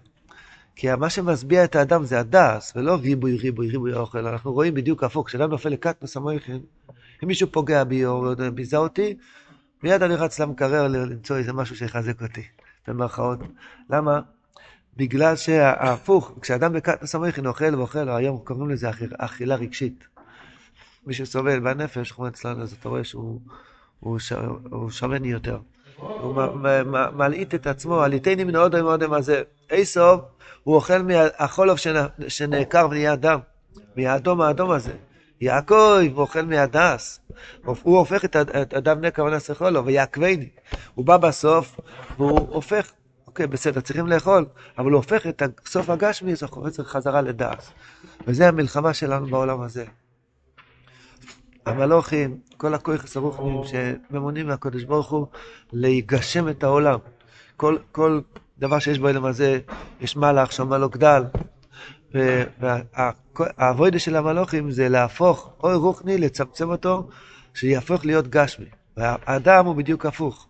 כי 0.82 0.96
מה 0.96 1.10
שמשביע 1.10 1.64
את 1.64 1.76
האדם 1.76 2.04
זה 2.04 2.20
הדס, 2.20 2.74
ולא 2.76 2.96
ריבוי, 2.96 3.38
ריבוי, 3.38 3.70
ריבוי 3.70 3.94
האוכל. 3.94 4.28
אנחנו 4.28 4.54
רואים 4.54 4.74
בדיוק 4.74 5.04
הפוך, 5.04 5.28
כשאדם 5.28 5.50
נופל 5.50 5.70
לקטנוס 5.70 6.18
המויכין, 6.18 6.60
אם 7.24 7.28
מישהו 7.28 7.52
פוגע 7.52 7.84
בי 7.84 8.06
או 8.06 8.32
ביזה 8.54 8.78
אותי, 8.78 9.18
מיד 9.84 10.04
אני 10.04 10.16
רץ 10.16 10.40
למקרר 10.40 10.88
למצוא 10.88 11.38
איזה 11.38 11.54
משהו 11.54 11.76
שיחזק 11.76 12.22
אותי, 12.22 12.44
במרכאות. 12.88 13.40
למה? 13.90 14.22
בגלל 14.98 15.36
שההפוך, 15.36 16.38
כשאדם 16.42 16.74
בקטנוס 16.74 17.16
המויכין 17.16 17.46
אוכל 17.46 17.76
ואוכל, 17.76 18.10
היום 18.10 18.40
קוראים 18.44 18.70
לזה 18.70 18.90
אכילה 19.18 19.56
רגשית. 19.56 20.08
מי 21.08 21.14
שסובל 21.14 21.60
בנפש, 21.60 22.12
כמו 22.12 22.28
אצלנו, 22.28 22.64
אז 22.64 22.74
אתה 22.74 22.90
רואה 22.90 23.04
שהוא 23.04 23.40
הוא. 24.00 24.20
הוא 24.70 24.90
שמן 24.90 25.26
יותר. 25.26 25.60
הוא 25.98 26.36
מלעיט 27.14 27.56
את 27.56 27.68
עצמו, 27.68 28.02
עליתני 28.02 28.44
מן 28.44 28.56
האודם 28.56 28.88
האודם 28.88 29.14
הזה. 29.14 29.42
איסוב, 29.72 30.22
הוא 30.64 30.76
אוכל 30.76 30.98
מהחולוב 30.98 31.78
שנעקר 32.28 32.88
ונהיה 32.92 33.16
דם, 33.16 33.40
מהאדום 33.96 34.42
האדום 34.42 34.72
הזה. 34.72 34.94
יעקב, 35.42 36.18
אוכל 36.18 36.42
מהדס. 36.42 37.20
הוא 37.66 37.98
הופך 37.98 38.26
את 38.26 38.74
הדם 38.74 39.06
נקע 39.06 39.24
ונעשה 39.24 39.56
חולוב, 39.56 39.86
ויעקבני. 39.86 40.50
הוא 40.96 41.06
בא 41.06 41.18
בסוף, 41.18 41.80
והוא 42.18 42.40
הופך, 42.50 42.92
אוקיי, 43.28 43.48
בסדר, 43.48 43.82
צריכים 43.82 44.08
לאכול, 44.08 44.46
אבל 44.78 44.92
הוא 44.92 44.98
הופך 44.98 45.28
את 45.28 45.44
סוף 45.66 45.90
הגשמי, 45.90 46.36
זה 46.36 46.48
חוזר 46.48 46.84
חזרה 46.84 47.22
לדס. 47.22 47.72
וזה 48.28 48.48
המלחמה 48.48 48.94
שלנו 48.94 49.28
בעולם 49.28 49.62
הזה. 49.62 49.86
המלוכים, 51.66 52.38
כל 52.58 52.74
הכויכס 52.74 53.18
הרוחניים 53.18 53.62
שממונים 53.64 54.48
מהקדוש 54.48 54.84
ברוך 54.84 55.12
הוא 55.12 55.28
להיגשם 55.74 56.50
את 56.50 56.64
העולם. 56.64 57.00
כל, 57.58 57.78
כל 57.92 58.22
דבר 58.60 58.80
שיש 58.80 59.00
בעולם 59.00 59.26
הזה, 59.26 59.60
יש 60.02 60.16
מלאך 60.16 60.52
שאומר 60.52 60.78
לו 60.78 60.90
גדל. 60.90 61.24
והאבוידה 62.60 64.00
של 64.00 64.16
המלוכים 64.16 64.72
זה 64.72 64.90
להפוך 64.90 65.54
אוי 65.64 65.76
רוחני, 65.76 66.18
לצמצם 66.18 66.70
אותו, 66.70 67.10
שיהפוך 67.54 68.06
להיות 68.06 68.28
גשמי. 68.28 68.66
והאדם 68.98 69.66
הוא 69.66 69.76
בדיוק 69.76 70.06
הפוך. 70.06 70.48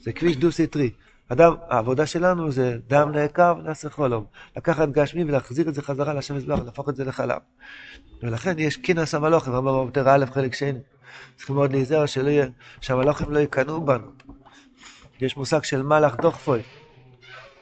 זה 0.00 0.12
כביש 0.12 0.36
דו-סטרי. 0.36 0.90
אדם, 1.28 1.54
העבודה 1.68 2.06
שלנו 2.06 2.50
זה 2.50 2.78
דם 2.86 3.12
נעקר 3.12 3.54
ונעשה 3.58 3.90
חולום. 3.90 4.24
לקחת 4.56 4.88
גשמי 4.88 5.24
ולהחזיר 5.24 5.68
את 5.68 5.74
זה 5.74 5.82
חזרה 5.82 6.14
לשם 6.14 6.36
מזבח, 6.36 6.58
להפוך 6.64 6.88
את 6.88 6.96
זה 6.96 7.04
לחלב. 7.04 7.38
ולכן 8.22 8.58
יש 8.58 8.76
קינס 8.76 9.14
המלוכים, 9.14 9.54
אמר 9.54 9.84
בפטר 9.84 10.08
א' 10.08 10.24
חלק 10.34 10.54
שני. 10.54 10.78
צריכים 11.36 11.56
מאוד 11.56 11.72
להיזהר 11.72 12.04
שהמלוכים 12.80 13.30
לא 13.30 13.38
יקנאו 13.38 13.84
בנו. 13.84 14.06
יש 15.20 15.36
מושג 15.36 15.62
של 15.62 15.82
מלאך 15.82 16.16
דוחפוי. 16.16 16.62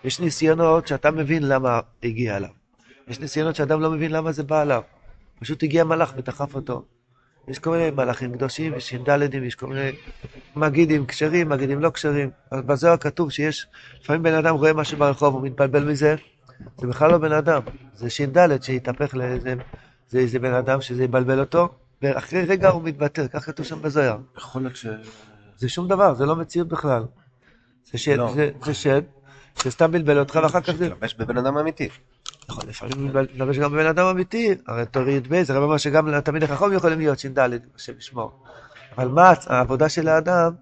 יש 0.05 0.21
ניסיונות 0.21 0.87
שאתה 0.87 1.11
מבין 1.11 1.49
למה 1.49 1.81
הגיע 2.03 2.37
אליו. 2.37 2.51
יש 3.09 3.21
ניסיונות 3.21 3.57
שאדם 3.57 3.81
לא 3.81 3.91
מבין 3.91 4.13
למה 4.13 4.33
זה 4.33 4.43
בא 4.43 4.61
עליו. 4.61 4.83
פשוט 5.41 5.63
הגיע 5.63 5.85
מלאך 5.85 6.15
ודחף 6.17 6.55
אותו. 6.55 6.85
יש 7.49 7.59
כל 7.59 7.71
מיני 7.71 7.91
מלאכים 7.91 8.37
קדושים, 8.37 8.75
יש 8.75 8.91
ש"דים, 8.91 9.45
יש 9.45 9.55
כל 9.55 9.67
מיני 9.67 9.91
מגידים 10.57 11.07
כשרים, 11.07 11.49
מגידים 11.49 11.81
לא 11.81 11.91
כשרים. 11.91 12.31
אז 12.50 12.61
בזוהר 12.62 12.97
כתוב 12.97 13.31
שיש, 13.31 13.67
לפעמים 14.03 14.23
בן 14.23 14.35
אדם 14.35 14.55
רואה 14.55 14.73
משהו 14.73 14.99
ברחוב, 14.99 15.35
הוא 15.35 15.43
מתבלבל 15.43 15.85
מזה, 15.85 16.15
זה 16.79 16.87
בכלל 16.87 17.11
לא 17.11 17.19
בן 17.19 17.33
אדם, 17.33 17.62
זה 17.95 18.11
ש"ד 18.11 18.62
שהתהפך 18.62 19.15
לאיזה, 19.15 19.55
זה 20.09 20.19
איזה 20.19 20.38
בן 20.38 20.55
אדם 20.55 20.81
שזה 20.81 21.05
יבלבל 21.05 21.41
אותו, 21.41 21.69
ואחרי 22.03 22.45
רגע 22.45 22.69
הוא 22.69 22.83
מתבטל, 22.83 23.29
כך 23.29 23.47
כתוב 23.47 23.67
שם 23.67 23.83
בזוהר. 23.83 24.19
יכול 24.37 24.62
להיות 24.62 24.76
ש... 24.76 24.87
זה 25.57 25.69
שום 25.69 25.88
דבר, 25.88 26.15
זה 26.15 26.26
לא 26.26 26.37
מציאות 26.37 26.69
בכלל. 26.69 27.05
זה 27.93 27.99
שד, 27.99 28.17
לא. 28.17 28.33
זה, 28.35 28.50
זה 28.65 28.75
שד, 28.75 29.03
שסתם 29.62 29.93
בלבל 29.93 30.19
אותך 30.19 30.38
ואחר 30.43 30.61
כך 30.61 30.73
זה... 30.73 30.87
שתלבש 30.87 31.15
בבן 31.15 31.38
אדם 31.38 31.59
אמיתי. 31.59 31.88
נכון, 32.49 32.65
לפעמים 32.69 33.11
להתלבש 33.15 33.59
גם 33.59 33.73
בבן 33.73 33.87
אדם 33.87 34.07
אמיתי, 34.07 34.55
הרי 34.67 34.87
תורי 34.87 35.12
י"ב, 35.12 35.43
זה 35.43 35.59
אומר 35.59 35.76
שגם 35.76 36.21
תלמידי 36.21 36.47
חכם 36.47 36.73
יכולים 36.73 36.99
להיות 36.99 37.19
ש"ד, 37.19 37.38
השם 37.76 37.93
ישמור. 37.99 38.33
אבל 38.99 39.09
מה 39.09 39.33
העבודה 39.47 39.88
של 39.88 40.09
האדם, 40.09 40.53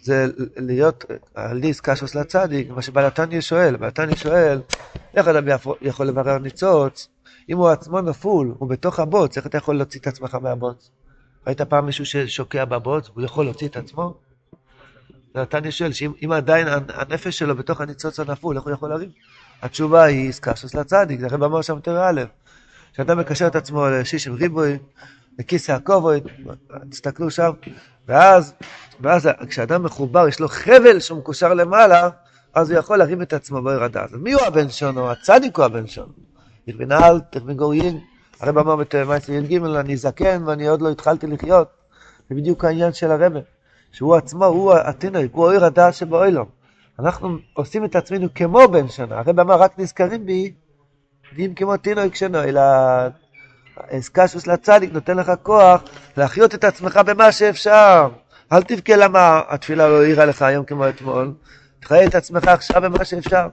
זה 0.00 0.26
להיות 0.56 1.04
על 1.34 1.60
דיס 1.60 1.80
קשוס 1.80 2.14
לצדיק, 2.14 2.70
מה 2.70 2.82
שבלתניה 2.82 3.42
שואל, 3.42 3.76
בלתניה 3.76 4.16
שואל, 4.16 4.60
איך 5.14 5.28
אדם 5.28 5.44
יכול 5.80 6.06
לברר 6.06 6.38
ניצוץ? 6.38 7.08
אם 7.48 7.56
הוא 7.56 7.68
עצמו 7.68 8.00
נפול, 8.00 8.54
הוא 8.58 8.68
בתוך 8.68 9.00
הבוץ, 9.00 9.36
איך 9.36 9.46
אתה 9.46 9.56
יכול 9.58 9.76
להוציא 9.76 10.00
את 10.00 10.06
עצמך 10.06 10.34
מהבוץ? 10.34 10.90
ראית 11.46 11.62
פעם 11.62 11.86
מישהו 11.86 12.06
ששוקע 12.06 12.64
בבוץ, 12.64 13.10
הוא 13.14 13.24
יכול 13.24 13.44
להוציא 13.44 13.68
את 13.68 13.76
עצמו? 13.76 14.14
נתניה 15.34 15.70
שואל, 15.70 15.92
שאם 15.92 16.12
אם 16.24 16.32
עדיין 16.32 16.66
הנפש 16.94 17.38
שלו 17.38 17.56
בתוך 17.56 17.80
הניצוץ 17.80 18.20
הנפול, 18.20 18.56
איך 18.56 18.64
הוא 18.64 18.72
יכול 18.72 18.88
להרים? 18.88 19.10
התשובה 19.62 20.04
היא 20.04 20.32
סקשוס 20.32 20.74
לצדיק, 20.74 21.20
זה 21.20 21.26
הרב 21.26 21.42
אמר 21.42 21.62
שם 21.62 21.80
תראה 21.80 22.08
א', 22.08 22.22
כשאדם 22.92 23.18
מקשר 23.18 23.46
את 23.46 23.56
עצמו 23.56 23.86
לשישים 23.86 24.34
ריבוי, 24.34 24.78
לכיסא 25.38 25.72
הכובד, 25.72 26.20
תסתכלו 26.90 27.30
שם, 27.30 27.50
ואז, 28.08 28.54
ואז 29.00 29.28
כשאדם 29.48 29.82
מחובר, 29.82 30.28
יש 30.28 30.40
לו 30.40 30.48
חבל 30.48 31.00
שהוא 31.00 31.18
מקושר 31.18 31.54
למעלה, 31.54 32.08
אז 32.54 32.70
הוא 32.70 32.78
יכול 32.78 32.96
להרים 32.96 33.22
את 33.22 33.32
עצמו 33.32 33.62
בעיר 33.62 33.84
הדעת. 33.84 34.12
מי 34.12 34.32
הוא 34.32 34.42
הבן 34.42 34.70
שונו? 34.70 35.10
הצדיק 35.10 35.56
הוא 35.56 35.64
הבן 35.64 35.86
שונו. 35.86 36.12
ירבינאל, 36.66 37.20
תרבינגורין, 37.30 38.00
הרב 38.40 38.58
אמר 38.58 38.76
במעשה 38.94 39.32
י"ג, 39.32 39.62
אני 39.64 39.96
זקן 39.96 40.42
ואני 40.46 40.68
עוד 40.68 40.82
לא 40.82 40.90
התחלתי 40.90 41.26
לחיות. 41.26 41.68
זה 42.28 42.34
בדיוק 42.34 42.64
העניין 42.64 42.92
של 42.92 43.10
הרבה, 43.10 43.40
שהוא 43.92 44.16
עצמו, 44.16 44.44
הוא 44.44 44.74
התינוק, 44.74 45.34
הוא 45.34 45.50
עיר 45.50 45.64
הדעת 45.64 45.94
שבאוילום. 45.94 46.55
אנחנו 46.98 47.38
עושים 47.54 47.84
את 47.84 47.96
עצמנו 47.96 48.28
כמו 48.34 48.68
בן 48.68 48.88
שנה. 48.88 49.18
הרב 49.18 49.40
אמר, 49.40 49.54
רק 49.54 49.78
נזכרים 49.78 50.26
בי, 50.26 50.52
נהיים 51.32 51.54
כמו 51.54 51.76
תינוק 51.76 52.14
שנו, 52.14 52.42
אלא 52.42 52.62
סקשוס 54.00 54.46
לצדיק 54.46 54.92
נותן 54.92 55.16
לך 55.16 55.32
כוח 55.42 55.82
להחיות 56.16 56.54
את 56.54 56.64
עצמך 56.64 57.00
במה 57.06 57.32
שאפשר. 57.32 58.08
אל 58.52 58.62
תבכה 58.62 58.96
למה 58.96 59.40
התפילה 59.48 59.88
לא 59.88 60.02
העירה 60.02 60.24
לך 60.24 60.42
היום 60.42 60.64
כמו 60.64 60.88
אתמול, 60.88 61.34
תחיה 61.80 62.06
את 62.06 62.14
עצמך 62.14 62.48
עכשיו 62.48 62.82
במה 62.82 63.04
שאפשר. 63.04 63.48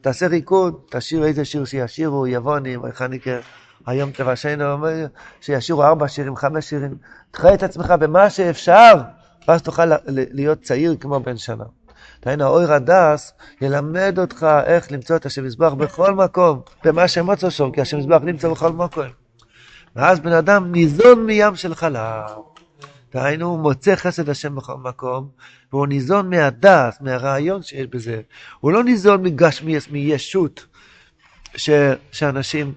תעשה 0.00 0.26
ריקוד, 0.26 0.80
תשאיר 0.90 1.24
איזה 1.24 1.44
שיר 1.44 1.64
שישירו, 1.64 2.26
יוונים, 2.26 2.82
חניקר, 2.92 3.40
היום 3.86 4.10
תבשנו, 4.10 4.86
שישירו 5.40 5.82
ארבע 5.82 6.08
שירים, 6.08 6.36
חמש 6.36 6.68
שירים. 6.68 6.96
תחיה 7.30 7.54
את 7.54 7.62
עצמך 7.62 7.90
במה 7.90 8.30
שאפשר, 8.30 8.92
ואז 9.48 9.62
תוכל 9.62 9.84
להיות 10.06 10.62
צעיר 10.62 10.96
כמו 11.00 11.20
בן 11.20 11.36
שנה. 11.36 11.64
דהיינו, 12.24 12.46
אויר 12.46 12.72
הדס 12.72 13.32
ילמד 13.60 14.18
אותך 14.18 14.46
איך 14.64 14.92
למצוא 14.92 15.16
את 15.16 15.26
השם 15.26 15.44
מזבח 15.44 15.72
בכל 15.72 16.14
מקום, 16.14 16.60
במה 16.84 17.08
שמוצא 17.08 17.50
שם, 17.50 17.70
כי 17.70 17.80
השם 17.80 17.98
מזבח 17.98 18.20
נמצא 18.22 18.48
בכל 18.48 18.72
מקום. 18.72 19.06
ואז 19.96 20.20
בן 20.20 20.32
אדם 20.32 20.72
ניזון 20.72 21.26
מים 21.26 21.56
של 21.56 21.74
חלב. 21.74 22.24
דהיינו, 23.14 23.46
הוא 23.46 23.58
מוצא 23.58 23.96
חסד 23.96 24.28
השם 24.28 24.54
בכל 24.54 24.76
מקום, 24.76 25.28
והוא 25.72 25.86
ניזון 25.86 26.30
מהדס, 26.30 27.00
מהרעיון 27.00 27.62
שיש 27.62 27.86
בזה. 27.86 28.20
הוא 28.60 28.72
לא 28.72 28.84
ניזון 28.84 29.22
מגשמיאס, 29.22 29.88
מישות, 29.88 30.66
ש, 31.56 31.70
שאנשים, 32.12 32.72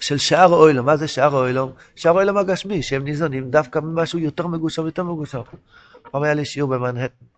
של 0.00 0.18
שאר 0.18 0.52
אוילום. 0.52 0.86
מה 0.86 0.96
זה 0.96 1.08
שאר 1.08 1.34
אוילום? 1.34 1.72
שאר 1.96 2.12
אוילום 2.12 2.36
הגשמי, 2.36 2.82
שהם 2.82 3.04
ניזונים 3.04 3.50
דווקא 3.50 3.78
ממשהו 3.78 4.18
יותר 4.18 4.46
מגושם, 4.46 4.86
יותר 4.86 5.04
מגושם. 5.04 5.40
פעם 6.10 6.22
היה 6.22 6.34
לי 6.34 6.44
שיעור 6.44 6.70
במנהטן. 6.70 7.29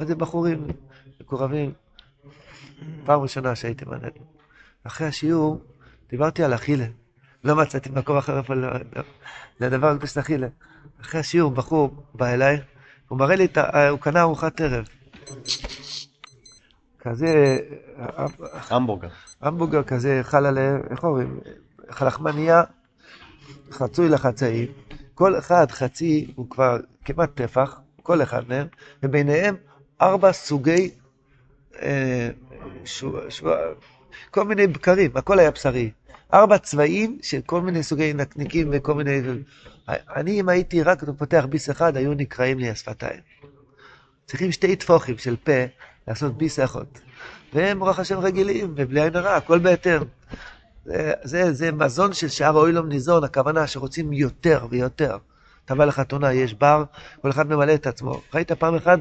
איזה 0.00 0.14
בחורים 0.14 0.66
מקורבים. 1.20 1.72
פעם 3.04 3.20
ראשונה 3.20 3.54
שהייתי 3.54 3.84
במנהטן. 3.84 4.20
אחרי 4.84 5.06
השיעור, 5.06 5.60
דיברתי 6.10 6.44
על 6.44 6.54
אכילה. 6.54 6.86
לא 7.44 7.56
מצאתי 7.56 7.90
מקום 7.90 8.16
אחר 8.16 8.40
לדבר 9.60 9.86
על 9.86 9.98
אכילה. 10.20 10.48
אחרי 11.00 11.20
השיעור 11.20 11.50
בחור 11.50 12.02
בא 12.14 12.26
אליי, 12.26 12.60
הוא 13.08 13.18
מראה 13.18 13.36
לי, 13.36 13.44
את 13.44 13.56
ה... 13.56 13.88
הוא 13.88 13.98
קנה 13.98 14.20
ארוחת 14.20 14.60
ערב. 14.60 14.88
כזה... 16.98 17.58
המבורגר. 18.70 19.08
המבורגר 19.40 19.82
כזה 19.82 20.20
חל 20.22 20.46
עליהם, 20.46 20.80
איך 20.90 21.04
אומרים? 21.04 21.40
לחמניה, 22.00 22.62
חצוי 23.70 24.08
לחצאי. 24.08 24.66
כל 25.14 25.38
אחד 25.38 25.70
חצי 25.70 26.32
הוא 26.36 26.50
כבר 26.50 26.76
כמעט 27.04 27.30
טפח, 27.34 27.80
כל 28.02 28.22
אחד 28.22 28.48
מהם, 28.48 28.66
וביניהם 29.02 29.56
ארבע 30.00 30.32
סוגי, 30.32 30.90
אה, 31.82 32.30
כל 34.30 34.44
מיני 34.44 34.66
בקרים, 34.66 35.10
הכל 35.14 35.38
היה 35.38 35.50
בשרי. 35.50 35.90
ארבע 36.34 36.58
צבעים 36.58 37.18
של 37.22 37.40
כל 37.46 37.60
מיני 37.60 37.82
סוגי 37.82 38.12
נקניקים 38.12 38.68
וכל 38.72 38.94
מיני... 38.94 39.20
אני, 39.88 40.40
אם 40.40 40.48
הייתי 40.48 40.82
רק 40.82 41.04
פותח 41.18 41.46
ביס 41.48 41.70
אחד, 41.70 41.96
היו 41.96 42.14
נקרעים 42.14 42.58
לי 42.58 42.70
השפתיים. 42.70 43.20
צריכים 44.26 44.52
שתי 44.52 44.76
טפוחים 44.76 45.18
של 45.18 45.36
פה 45.36 45.52
לעשות 46.08 46.38
ביס 46.38 46.60
אחד. 46.60 46.84
והם, 47.52 47.78
ברוך 47.78 47.98
השם, 47.98 48.18
רגילים, 48.18 48.74
ובלי 48.76 49.02
עין 49.02 49.16
הרע, 49.16 49.36
הכל 49.36 49.58
בהתאם. 49.58 50.02
זה, 50.84 51.12
זה, 51.22 51.52
זה 51.52 51.72
מזון 51.72 52.12
של 52.12 52.28
שאר 52.28 52.56
אוילום 52.56 52.88
ניזון, 52.88 53.24
הכוונה 53.24 53.66
שרוצים 53.66 54.12
יותר 54.12 54.66
ויותר. 54.70 55.16
אתה 55.64 55.74
בא 55.74 55.84
לחתונה, 55.84 56.32
יש 56.32 56.54
בר, 56.54 56.84
כל 57.22 57.30
אחד 57.30 57.46
ממלא 57.46 57.74
את 57.74 57.86
עצמו. 57.86 58.20
ראית 58.34 58.52
פעם 58.52 58.74
אחת 58.74 59.00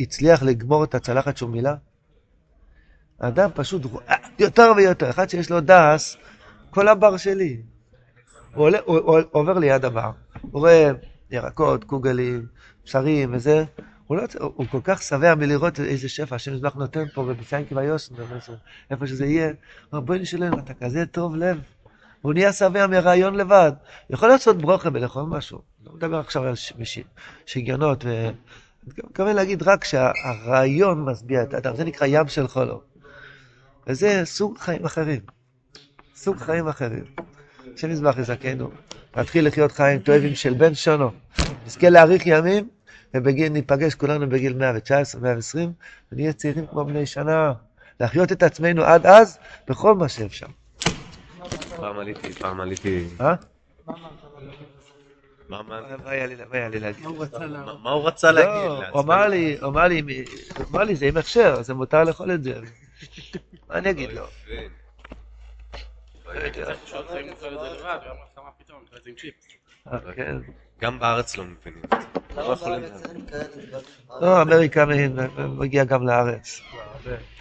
הצליח 0.00 0.42
לגמור 0.42 0.84
את 0.84 0.94
הצלחת 0.94 1.36
שהוא 1.36 1.50
מילא? 1.50 1.70
האדם 3.20 3.50
פשוט 3.54 3.82
יותר 4.38 4.72
ויותר, 4.76 5.10
אחד 5.10 5.30
שיש 5.30 5.50
לו 5.50 5.60
דס, 5.60 6.16
כל 6.70 6.88
הבר 6.88 7.16
שלי. 7.16 7.62
הוא, 8.54 8.64
עולה, 8.64 8.78
הוא, 8.84 8.98
הוא 8.98 9.20
עובר 9.30 9.58
ליד 9.58 9.84
הבר, 9.84 10.10
הוא 10.40 10.60
רואה 10.60 10.90
ירקות, 11.30 11.84
קוגלים, 11.84 12.46
בשרים 12.84 13.34
וזה, 13.34 13.64
הוא, 14.06 14.16
לא, 14.16 14.22
הוא 14.40 14.66
כל 14.70 14.80
כך 14.84 15.02
שבע 15.02 15.34
מלראות 15.34 15.80
איזה 15.80 16.08
שפע 16.08 16.36
השם 16.36 16.54
יזבח 16.54 16.74
נותן 16.74 17.04
פה 17.14 17.24
בביסיינקי 17.24 17.74
ויוסן, 17.74 18.14
איפה 18.90 19.06
שזה 19.06 19.26
יהיה. 19.26 19.46
הוא 19.46 19.54
אומר, 19.92 20.00
בואי 20.00 20.18
נשלם, 20.18 20.58
אתה 20.58 20.74
כזה 20.74 21.06
טוב 21.06 21.36
לב. 21.36 21.60
הוא 22.22 22.32
נהיה 22.32 22.52
שבע 22.52 22.86
מהרעיון 22.86 23.34
לבד. 23.34 23.72
יכול 24.10 24.28
לעשות 24.28 24.58
ברוכה 24.58 24.88
ולאכול 24.92 25.22
משהו. 25.22 25.58
לא 25.86 25.92
מדבר 25.92 26.18
עכשיו 26.18 26.42
על 26.42 26.54
שגיונות, 27.46 28.04
מתכוון 28.86 29.36
להגיד 29.36 29.62
רק 29.62 29.84
שהרעיון 29.84 31.04
משביע 31.04 31.42
את 31.42 31.54
האדם, 31.54 31.76
זה 31.76 31.84
נקרא 31.84 32.06
ים 32.10 32.28
של 32.28 32.48
חולו. 32.48 32.80
וזה 33.86 34.22
סוג 34.24 34.58
חיים 34.58 34.84
אחרים. 34.84 35.20
סוג 36.16 36.36
חיים 36.36 36.68
אחרים. 36.68 37.04
השם 37.74 37.90
יזבח 37.90 38.18
יזכנו, 38.18 38.70
להתחיל 39.16 39.46
לחיות 39.46 39.72
חיים 39.72 39.98
טובים 39.98 40.34
של 40.34 40.54
בן 40.54 40.74
שונו. 40.74 41.10
נזכה 41.66 41.88
להאריך 41.88 42.22
ימים, 42.26 42.68
ובגיל 43.14 43.52
ניפגש 43.52 43.94
כולנו 43.94 44.28
בגיל 44.28 44.54
119, 44.56 45.20
120, 45.20 45.72
ונהיה 46.12 46.32
צעירים 46.32 46.66
כמו 46.66 46.84
בני 46.84 47.06
שנה. 47.06 47.52
להחיות 48.00 48.32
את 48.32 48.42
עצמנו 48.42 48.82
עד 48.82 49.06
אז, 49.06 49.38
בכל 49.68 49.94
מה 49.94 50.08
שאפשר. 50.08 50.46
פעם 51.76 51.98
עליתי, 51.98 52.32
פעם 52.32 52.60
עליתי... 52.60 53.04
אה? 53.20 53.34
מה 55.62 55.80
מה 57.82 57.90
הוא 57.90 58.06
רצה 58.06 58.32
להגיד? 58.32 58.70
לא, 58.70 58.86
הוא 58.90 59.00
אמר 59.00 59.28
לי, 59.28 59.56
הוא 59.60 59.68
אמר 59.68 59.84
לי, 59.84 60.02
הוא 60.56 60.66
אמר 60.70 60.84
לי, 60.84 60.96
זה 60.96 61.06
עם 61.06 61.16
הכשר, 61.16 61.62
זה 61.62 61.74
מותר 61.74 62.04
לאכול 62.04 62.32
את 62.32 62.44
זה. 62.44 62.54
מה 63.68 63.78
אני 63.78 63.90
אגיד 63.90 64.12
לו? 64.12 64.26
אה, 69.92 70.00
כן. 70.16 70.36
גם 70.80 70.98
בארץ 70.98 71.36
לא 71.36 71.44
מבינים 71.44 71.82
את 71.84 71.90
זה. 71.90 71.96
לא 72.36 72.54
לא, 74.20 74.42
אמריקה 74.42 74.84
מגיע 75.48 75.84
גם 75.84 76.06
לארץ. 76.06 76.60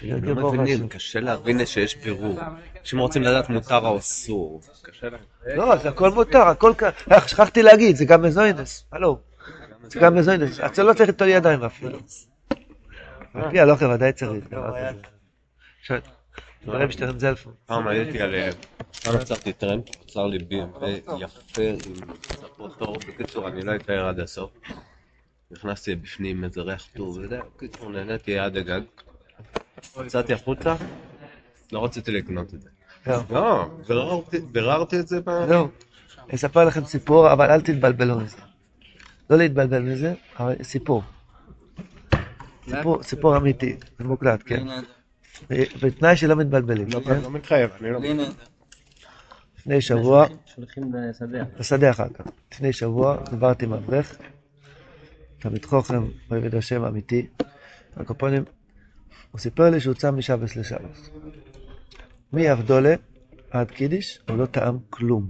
לא 0.01 0.53
מבינים, 0.53 0.87
קשה 0.89 1.19
להבין 1.19 1.65
שיש 1.65 1.95
בירור. 1.95 2.39
אנשים 2.79 2.99
רוצים 2.99 3.21
לדעת 3.21 3.49
מותר 3.49 3.87
או 3.87 3.97
אסור. 3.97 4.61
לא, 5.45 5.75
זה 5.77 5.89
הכל 5.89 6.09
מותר, 6.09 6.41
הכל 6.41 6.73
כ... 6.77 6.83
אה, 6.83 7.27
שכחתי 7.27 7.63
להגיד, 7.63 7.95
זה 7.95 8.05
גם 8.05 8.21
מזוינס, 8.21 8.85
הלו. 8.91 9.19
זה 9.87 9.99
גם 9.99 10.15
מזוינס, 10.15 10.59
אתה 10.59 10.83
לא 10.83 10.93
צריך 10.93 11.09
ליטול 11.09 11.27
ידיים 11.27 11.63
אפילו. 11.63 11.99
לפי 13.35 13.59
הלוחם 13.59 13.89
ודאי 13.89 14.13
צריך. 14.13 14.45
דברים 16.65 16.91
שתרם 16.91 17.19
זלפון. 17.19 17.53
פעם 17.65 17.87
עליתי 17.87 18.21
על... 18.21 18.35
פעם 19.03 19.15
עצרתי 19.15 19.53
טרמפ, 19.53 19.89
קצר 19.89 20.25
ליבי 20.25 20.61
ויפה 20.81 21.61
עם 21.85 21.95
ספות 22.23 22.81
אור. 22.81 22.97
בקיצור, 22.97 23.47
אני 23.47 23.61
לא 23.61 23.75
אתאר 23.75 24.07
עד 24.07 24.19
הסוף. 24.19 24.51
נכנסתי 25.51 25.95
בפנים, 25.95 26.43
איזה 26.43 26.61
ריח 26.61 26.87
טוב, 26.95 27.17
וזה, 27.17 27.39
בקיצור, 27.55 27.89
נהניתי 27.91 28.39
עד 28.39 28.57
הגג. 28.57 28.81
יצאתי 30.05 30.33
החוצה, 30.33 30.75
לא 31.71 31.85
רציתי 31.85 32.11
לקנות 32.11 32.53
את 32.53 32.61
זה. 32.61 32.69
לא, 33.89 34.23
ביררתי 34.51 34.99
את 34.99 35.07
זה 35.07 35.21
ב... 35.21 35.29
לא, 35.29 35.67
אני 36.17 36.35
אספר 36.35 36.65
לכם 36.65 36.85
סיפור, 36.85 37.31
אבל 37.33 37.51
אל 37.51 37.61
תתבלבלו 37.61 38.19
מזה. 38.19 38.37
לא 39.29 39.37
להתבלבל 39.37 39.81
מזה, 39.81 40.13
אבל 40.39 40.55
סיפור. 40.61 41.03
סיפור 43.01 43.37
אמיתי, 43.37 43.75
זה 43.99 44.03
מוקלט, 44.03 44.43
כן. 44.45 44.67
בתנאי 45.83 46.15
שלא 46.15 46.35
מתבלבלים. 46.35 46.87
לא 47.23 47.31
מתחייב, 47.31 47.71
אני 47.81 47.91
לא... 47.91 48.25
לפני 49.57 49.81
שבוע, 49.81 50.25
שולחים 50.45 50.91
לשדה. 50.95 51.43
בשדה 51.59 51.89
אחר 51.89 52.07
כך. 52.13 52.25
לפני 52.53 52.73
שבוע 52.73 53.17
דיברתי 53.29 53.65
עם 53.65 53.73
אברך, 53.73 54.17
תלמיד 55.39 55.65
חוכם, 55.65 56.03
עובד 56.29 56.55
השם 56.55 56.83
אמיתי. 56.83 57.27
הקופונים, 57.97 58.43
הוא 59.31 59.39
סיפר 59.39 59.69
לי 59.69 59.79
שהוא 59.79 59.93
צם 59.93 60.17
משבס 60.17 60.55
לשבס. 60.55 61.09
מאבדולה 62.33 62.95
עד 63.51 63.71
קידיש, 63.71 64.19
הוא 64.29 64.37
לא 64.37 64.45
טעם 64.45 64.77
כלום. 64.89 65.29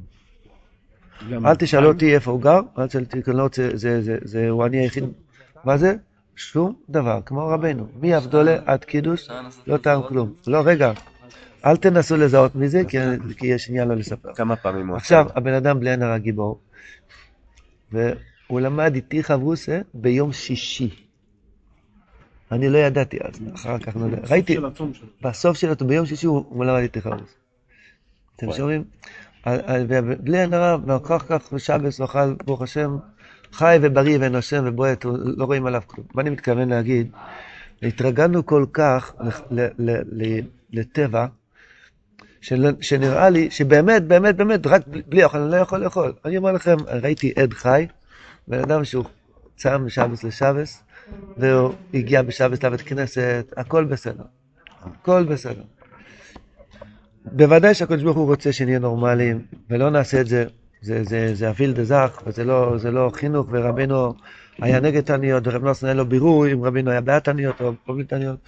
אל 1.32 1.56
תשאלו 1.56 1.92
אותי 1.92 2.16
איפה 2.16 2.32
הוא 2.32 2.42
גר, 2.42 2.60
אל 2.78 2.88
תשאלו 2.88 3.06
אותי, 3.06 3.24
כי 3.24 3.32
אני 3.32 3.38
לא 3.38 3.44
רוצה, 3.44 3.70
זה, 3.74 4.02
זה, 4.02 4.18
זה, 4.22 4.50
הוא 4.50 4.66
אני 4.66 4.78
היחיד. 4.78 5.04
מה 5.63 5.78
זה? 5.78 5.96
שום 6.36 6.76
דבר, 6.89 7.19
כמו 7.26 7.48
רבנו. 7.48 7.88
מאבדולה 8.02 8.58
עד 8.65 8.84
קידוש, 8.84 9.30
לא 9.67 9.78
טעם 9.78 10.02
כלום. 10.08 10.34
לא, 10.48 10.62
רגע, 10.65 10.91
אל 11.65 11.78
תנסו 11.78 12.17
לזהות 12.17 12.56
מזה, 12.56 12.82
כי, 13.38 13.48
יש 13.48 13.69
עניין 13.69 13.88
לא 13.88 13.96
לספר. 13.96 14.34
כמה 14.34 14.56
פעמים 14.56 14.88
הוא 14.88 14.98
עכשיו, 14.98 15.26
הבן 15.36 15.54
אדם 15.54 15.80
בלי 15.80 15.89
עין 15.89 16.02
הרע 16.02 16.17
גיבור, 16.17 16.60
והוא 17.91 18.60
למד 18.60 18.96
איתי 18.96 19.24
חברוסה 19.24 19.82
ביום 19.93 20.34
שישי. 20.34 20.89
אני 22.52 22.69
לא 22.69 22.78
ידעתי 22.78 23.17
אז, 23.22 23.41
אחר 23.56 23.80
כך 23.80 23.96
נודע. 23.96 24.17
ראיתי, 24.30 24.58
בסוף 25.22 25.58
של 25.58 25.69
אותו, 25.69 25.86
ביום 25.86 26.06
שישי 26.06 26.28
הוא 26.28 26.65
למד 26.65 26.82
איתי 26.82 27.02
חברוסה. 27.02 27.36
אתם. 28.36 28.54
שומעים? 28.54 28.84
ובלי 29.80 30.39
עין 30.39 30.54
הרע, 30.54 30.78
ואחר 30.86 31.19
כך 31.19 31.54
בשבס 31.54 32.00
הוא 32.00 32.06
אכל, 32.06 32.34
ברוך 32.46 32.62
השם, 32.62 32.98
חי 33.54 33.78
ובריא 33.82 34.18
ונושם 34.22 34.63
ובועט, 34.68 35.06
לא 35.24 35.46
רואים 35.46 35.66
עליו 35.66 35.82
כלום. 35.88 36.08
מה 36.13 36.22
אני 36.22 36.30
מתכוון 36.30 36.70
להגיד? 36.70 37.12
התרגלנו 37.84 38.46
כל 38.46 38.66
כך 38.74 39.13
לטבע, 40.72 41.26
שנראה 42.82 43.30
לי 43.30 43.52
שבאמת, 43.52 44.04
באמת, 44.04 44.36
באמת, 44.36 44.68
רק 44.68 44.82
בלי 45.10 45.24
אוכל, 45.24 45.38
אני 45.38 45.52
לא 45.52 45.58
יכול 45.58 45.80
לאכול. 45.80 46.13
אני 46.26 46.38
אומר 46.38 46.52
לכם, 46.52 46.76
ראיתי 46.88 47.34
עד 47.36 47.54
חי, 47.54 47.88
בן 48.48 48.60
אדם 48.60 48.86
שהוא 48.86 49.06
צם 49.56 49.86
משבס 49.86 50.24
לשבס, 50.24 50.84
והוא 51.38 51.74
הגיע 51.94 52.22
בשבס 52.22 52.63
לבית 52.63 52.82
כנסת, 52.82 53.54
הכל 53.58 53.86
בסדר. 53.86 54.24
הכל 54.82 55.24
בסדר. 55.24 55.63
בוודאי 57.26 57.74
שהקדוש 57.74 58.04
ברוך 58.04 58.18
הוא 58.18 58.26
רוצה 58.26 58.52
שנהיה 58.54 58.80
נורמליים, 58.80 59.42
ולא 59.70 59.89
נעשה 59.89 60.22
את 60.22 60.28
זה, 60.28 60.46
זה, 60.84 61.04
זה, 61.04 61.36
זה 61.36 61.50
אביל 61.50 61.74
דזך, 61.74 62.22
וזה 62.26 62.43
לא, 62.43 62.78
זה 62.78 62.91
לא 62.91 63.12
חינוך, 63.13 63.48
ורבנו 63.52 64.13
היה 64.62 64.80
נגד 64.80 65.02
תעניות, 65.02 65.48
ורב 65.48 65.63
נוסן 65.63 65.86
היה 65.86 65.93
לו 65.93 66.06
בירור 66.06 66.48
אם 66.48 66.63
רבינו 66.63 66.91
היה 66.91 67.02
בעד 67.02 67.22
תעניות 67.22 67.62
או 67.62 67.74
לא 67.88 67.93
בלי 67.96 68.04
תעניות, 68.04 68.39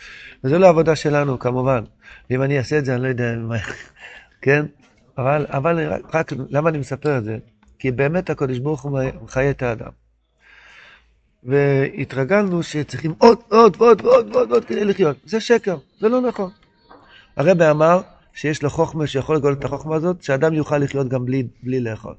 וזה 0.44 0.58
לא 0.60 0.70
עבודה 0.70 0.96
שלנו 0.96 1.40
כמובן. 1.40 1.84
ואם 2.30 2.44
אני 2.44 2.58
אעשה 2.58 2.78
את 2.78 2.86
זה 2.86 2.96
אני 2.96 3.04
לא 3.04 3.08
יודע 3.08 3.36
מה, 3.38 3.56
כן? 4.42 4.66
אבל, 5.18 5.46
אבל 5.50 5.88
רק, 5.88 6.16
רק, 6.16 6.32
למה 6.50 6.70
אני 6.70 6.78
מספר 6.78 7.18
את 7.18 7.24
זה? 7.24 7.38
כי 7.80 7.92
באמת 7.92 8.30
הקדוש 8.30 8.60
ברוך 8.60 8.82
הוא 8.82 9.00
מחיה 9.24 9.50
את 9.50 9.64
האדם. 9.64 9.92
והתרגלנו 11.44 12.64
שצריכים 12.64 13.14
עוד, 13.18 13.38
עוד, 13.50 13.76
ועוד, 13.82 14.06
ועוד, 14.06 14.36
ועוד, 14.36 14.52
ועוד 14.52 14.66
כדי 14.66 14.86
לחיות. 14.86 15.18
זה 15.26 15.40
שקר, 15.40 15.78
זה 16.00 16.10
לא 16.10 16.22
נכון. 16.22 16.50
הרבי 17.38 17.70
אמר 17.70 18.02
שיש 18.34 18.64
לו 18.64 18.70
חוכמה 18.70 19.08
שיכול 19.08 19.36
לגלות 19.36 19.60
את 19.60 19.66
החוכמה 19.66 19.96
הזאת, 19.96 20.24
שאדם 20.24 20.54
יוכל 20.54 20.78
לחיות 20.78 21.08
גם 21.08 21.26
בלי, 21.26 21.48
בלי 21.64 21.80
לאכול. 21.80 22.14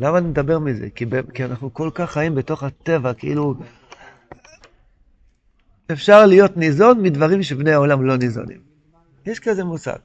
למה 0.00 0.18
אני 0.18 0.28
מדבר 0.28 0.58
מזה? 0.58 0.90
כי, 0.94 1.06
ב- 1.06 1.30
כי 1.30 1.44
אנחנו 1.44 1.74
כל 1.74 1.90
כך 1.94 2.10
חיים 2.10 2.34
בתוך 2.34 2.62
הטבע, 2.62 3.14
כאילו... 3.14 3.54
אפשר 5.92 6.26
להיות 6.26 6.56
ניזון 6.56 7.02
מדברים 7.02 7.42
שבני 7.42 7.72
העולם 7.72 8.06
לא 8.06 8.16
ניזונים. 8.16 8.60
יש 9.26 9.40
כזה 9.40 9.64
מושג. 9.64 9.98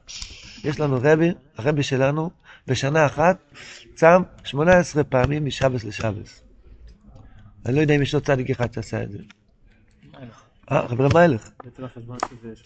יש 0.63 0.79
לנו 0.79 0.99
רבי, 1.03 1.31
הרבי 1.57 1.83
שלנו, 1.83 2.29
בשנה 2.67 3.05
אחת 3.05 3.37
צם 3.95 4.21
18 4.43 5.03
פעמים 5.03 5.45
משבס 5.45 5.83
לשבס. 5.83 6.41
אני 7.65 7.75
לא 7.75 7.81
יודע 7.81 7.95
אם 7.95 8.01
יש 8.01 8.13
עוד 8.13 8.25
צדיק 8.25 8.49
אחד 8.49 8.73
שעשה 8.73 9.03
את 9.03 9.11
זה. 9.11 9.17
אה, 10.71 10.79
רבי 10.79 11.03
מיילך. 11.13 11.49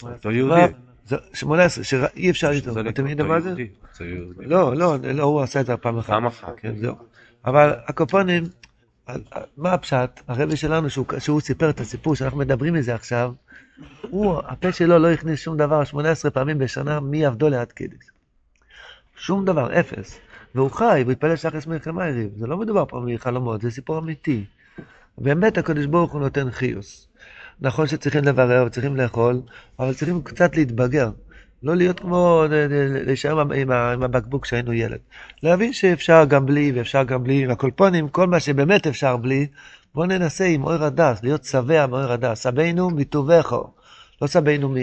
אותו 0.01 0.31
יהודי. 0.31 0.61
זה 1.05 1.15
18, 1.33 1.83
שאי 1.83 2.29
אפשר 2.29 2.51
לטעום. 2.51 2.87
אתם 2.87 3.07
יודעים 3.07 3.27
מה 3.27 3.39
זה? 3.39 3.53
לא, 4.37 4.75
לא, 4.75 4.97
לא, 4.97 5.23
הוא 5.23 5.41
עשה 5.41 5.61
את 5.61 5.65
זה 5.65 5.77
פעם 5.77 5.97
אחת. 5.97 6.09
פעם 6.09 6.25
אחת, 6.25 6.53
כן. 6.57 6.75
זהו. 6.77 6.95
אבל 7.45 7.73
הקופונים, 7.87 8.43
מה 9.57 9.73
הפשט? 9.73 10.21
הרבי 10.27 10.55
שלנו, 10.57 10.89
שהוא, 10.89 11.05
שהוא 11.19 11.41
סיפר 11.41 11.69
את 11.69 11.79
הסיפור 11.79 12.15
שאנחנו 12.15 12.37
מדברים 12.37 12.73
מזה 12.73 12.95
עכשיו, 12.95 13.33
הוא, 14.01 14.41
הפה 14.45 14.71
שלו 14.71 14.99
לא 14.99 15.11
הכניס 15.11 15.39
שום 15.39 15.57
דבר 15.57 15.83
18 15.83 16.31
פעמים 16.31 16.57
בשנה 16.57 16.99
מעבדו 16.99 17.49
לעד 17.49 17.71
קידיש. 17.71 18.09
שום 19.15 19.45
דבר, 19.45 19.79
אפס. 19.79 20.19
והוא 20.55 20.71
חי, 20.71 21.01
והוא 21.01 21.11
התפלל 21.11 21.35
שחס 21.35 21.67
מלחמה 21.67 22.07
יריב. 22.07 22.29
זה 22.37 22.47
לא 22.47 22.57
מדובר 22.57 22.85
פה 22.85 23.03
מחלומות, 23.05 23.61
זה 23.61 23.71
סיפור 23.71 23.99
אמיתי. 23.99 24.45
באמת 25.17 25.57
הקדוש 25.57 25.85
ברוך 25.85 26.11
הוא 26.11 26.21
נותן 26.21 26.51
חיוס. 26.51 27.07
נכון 27.61 27.87
שצריכים 27.87 28.23
לברר 28.23 28.65
וצריכים 28.67 28.95
לאכול, 28.95 29.41
אבל 29.79 29.93
צריכים 29.93 30.21
קצת 30.23 30.55
להתבגר. 30.55 31.09
לא 31.63 31.75
להיות 31.75 31.99
כמו, 31.99 32.43
ל- 32.49 32.53
ל- 32.53 33.05
להישאר 33.05 33.39
עם, 33.39 33.51
עם, 33.71 34.03
הבקבוק 34.03 34.43
כשהיינו 34.43 34.73
ילד. 34.73 34.99
להבין 35.43 35.73
שאפשר 35.73 36.25
גם 36.25 36.45
בלי, 36.45 36.71
ואפשר 36.75 37.03
גם 37.03 37.23
בלי, 37.23 37.43
עם 37.43 37.51
הקולפונים, 37.51 38.09
כל 38.09 38.27
מה 38.27 38.39
שבאמת 38.39 38.87
אפשר 38.87 39.17
בלי, 39.17 39.47
בואו 39.95 40.05
ננסה 40.05 40.45
עם 40.45 40.63
אור 40.63 40.83
הדס, 40.83 41.23
להיות 41.23 41.43
שבע 41.43 41.87
מאור 41.87 42.11
הדס. 42.11 42.41
סבינו 42.41 42.89
מטובךו. 42.89 43.73
לא 44.21 44.27
סבינו 44.27 44.75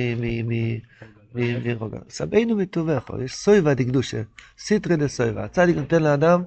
מרוגע. 1.35 1.99
סבינו 2.11 2.57
מטובךו. 2.57 3.23
יש 3.23 3.35
סויבה 3.35 3.75
דקדושה, 3.75 4.23
סיטרי 4.59 4.97
דסויבה. 4.97 5.45
הצדיק 5.45 5.77
נותן 5.77 6.03
לאדם 6.03 6.43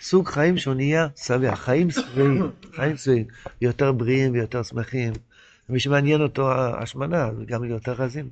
סוג 0.00 0.28
חיים 0.28 0.58
שהוא 0.58 0.74
נהיה 0.74 1.06
שבע, 1.16 1.56
חיים 1.56 1.90
שבעים, 1.90 2.50
חיים 2.74 2.96
שבעים, 2.96 3.24
יותר 3.60 3.92
בריאים 3.92 4.32
ויותר 4.32 4.62
שמחים. 4.62 5.12
ומי 5.68 5.80
שמעניין 5.80 6.22
אותו 6.22 6.52
ההשמנה, 6.52 7.30
זה 7.38 7.44
גם 7.44 7.64
יותר 7.64 7.92
רזים. 7.92 8.28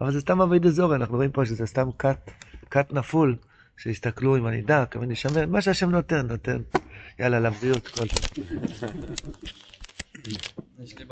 אבל 0.00 0.12
זה 0.12 0.20
סתם 0.20 0.40
אבי 0.40 0.58
דזורי, 0.58 0.96
אנחנו 0.96 1.16
רואים 1.16 1.30
פה 1.30 1.46
שזה 1.46 1.66
סתם 1.66 1.88
כת, 1.98 2.30
כת 2.70 2.92
נפול, 2.92 3.36
שיסתכלו 3.76 4.36
אם 4.36 4.46
אני 4.46 4.62
דק, 4.62 4.94
אם 4.96 5.02
אני 5.02 5.14
שמן, 5.14 5.50
מה 5.50 5.60
שהשם 5.60 5.90
נותן, 5.90 6.26
נותן. 6.26 6.62
יאללה, 7.18 7.40
לבריאות, 7.40 7.88
כל. 7.88 8.04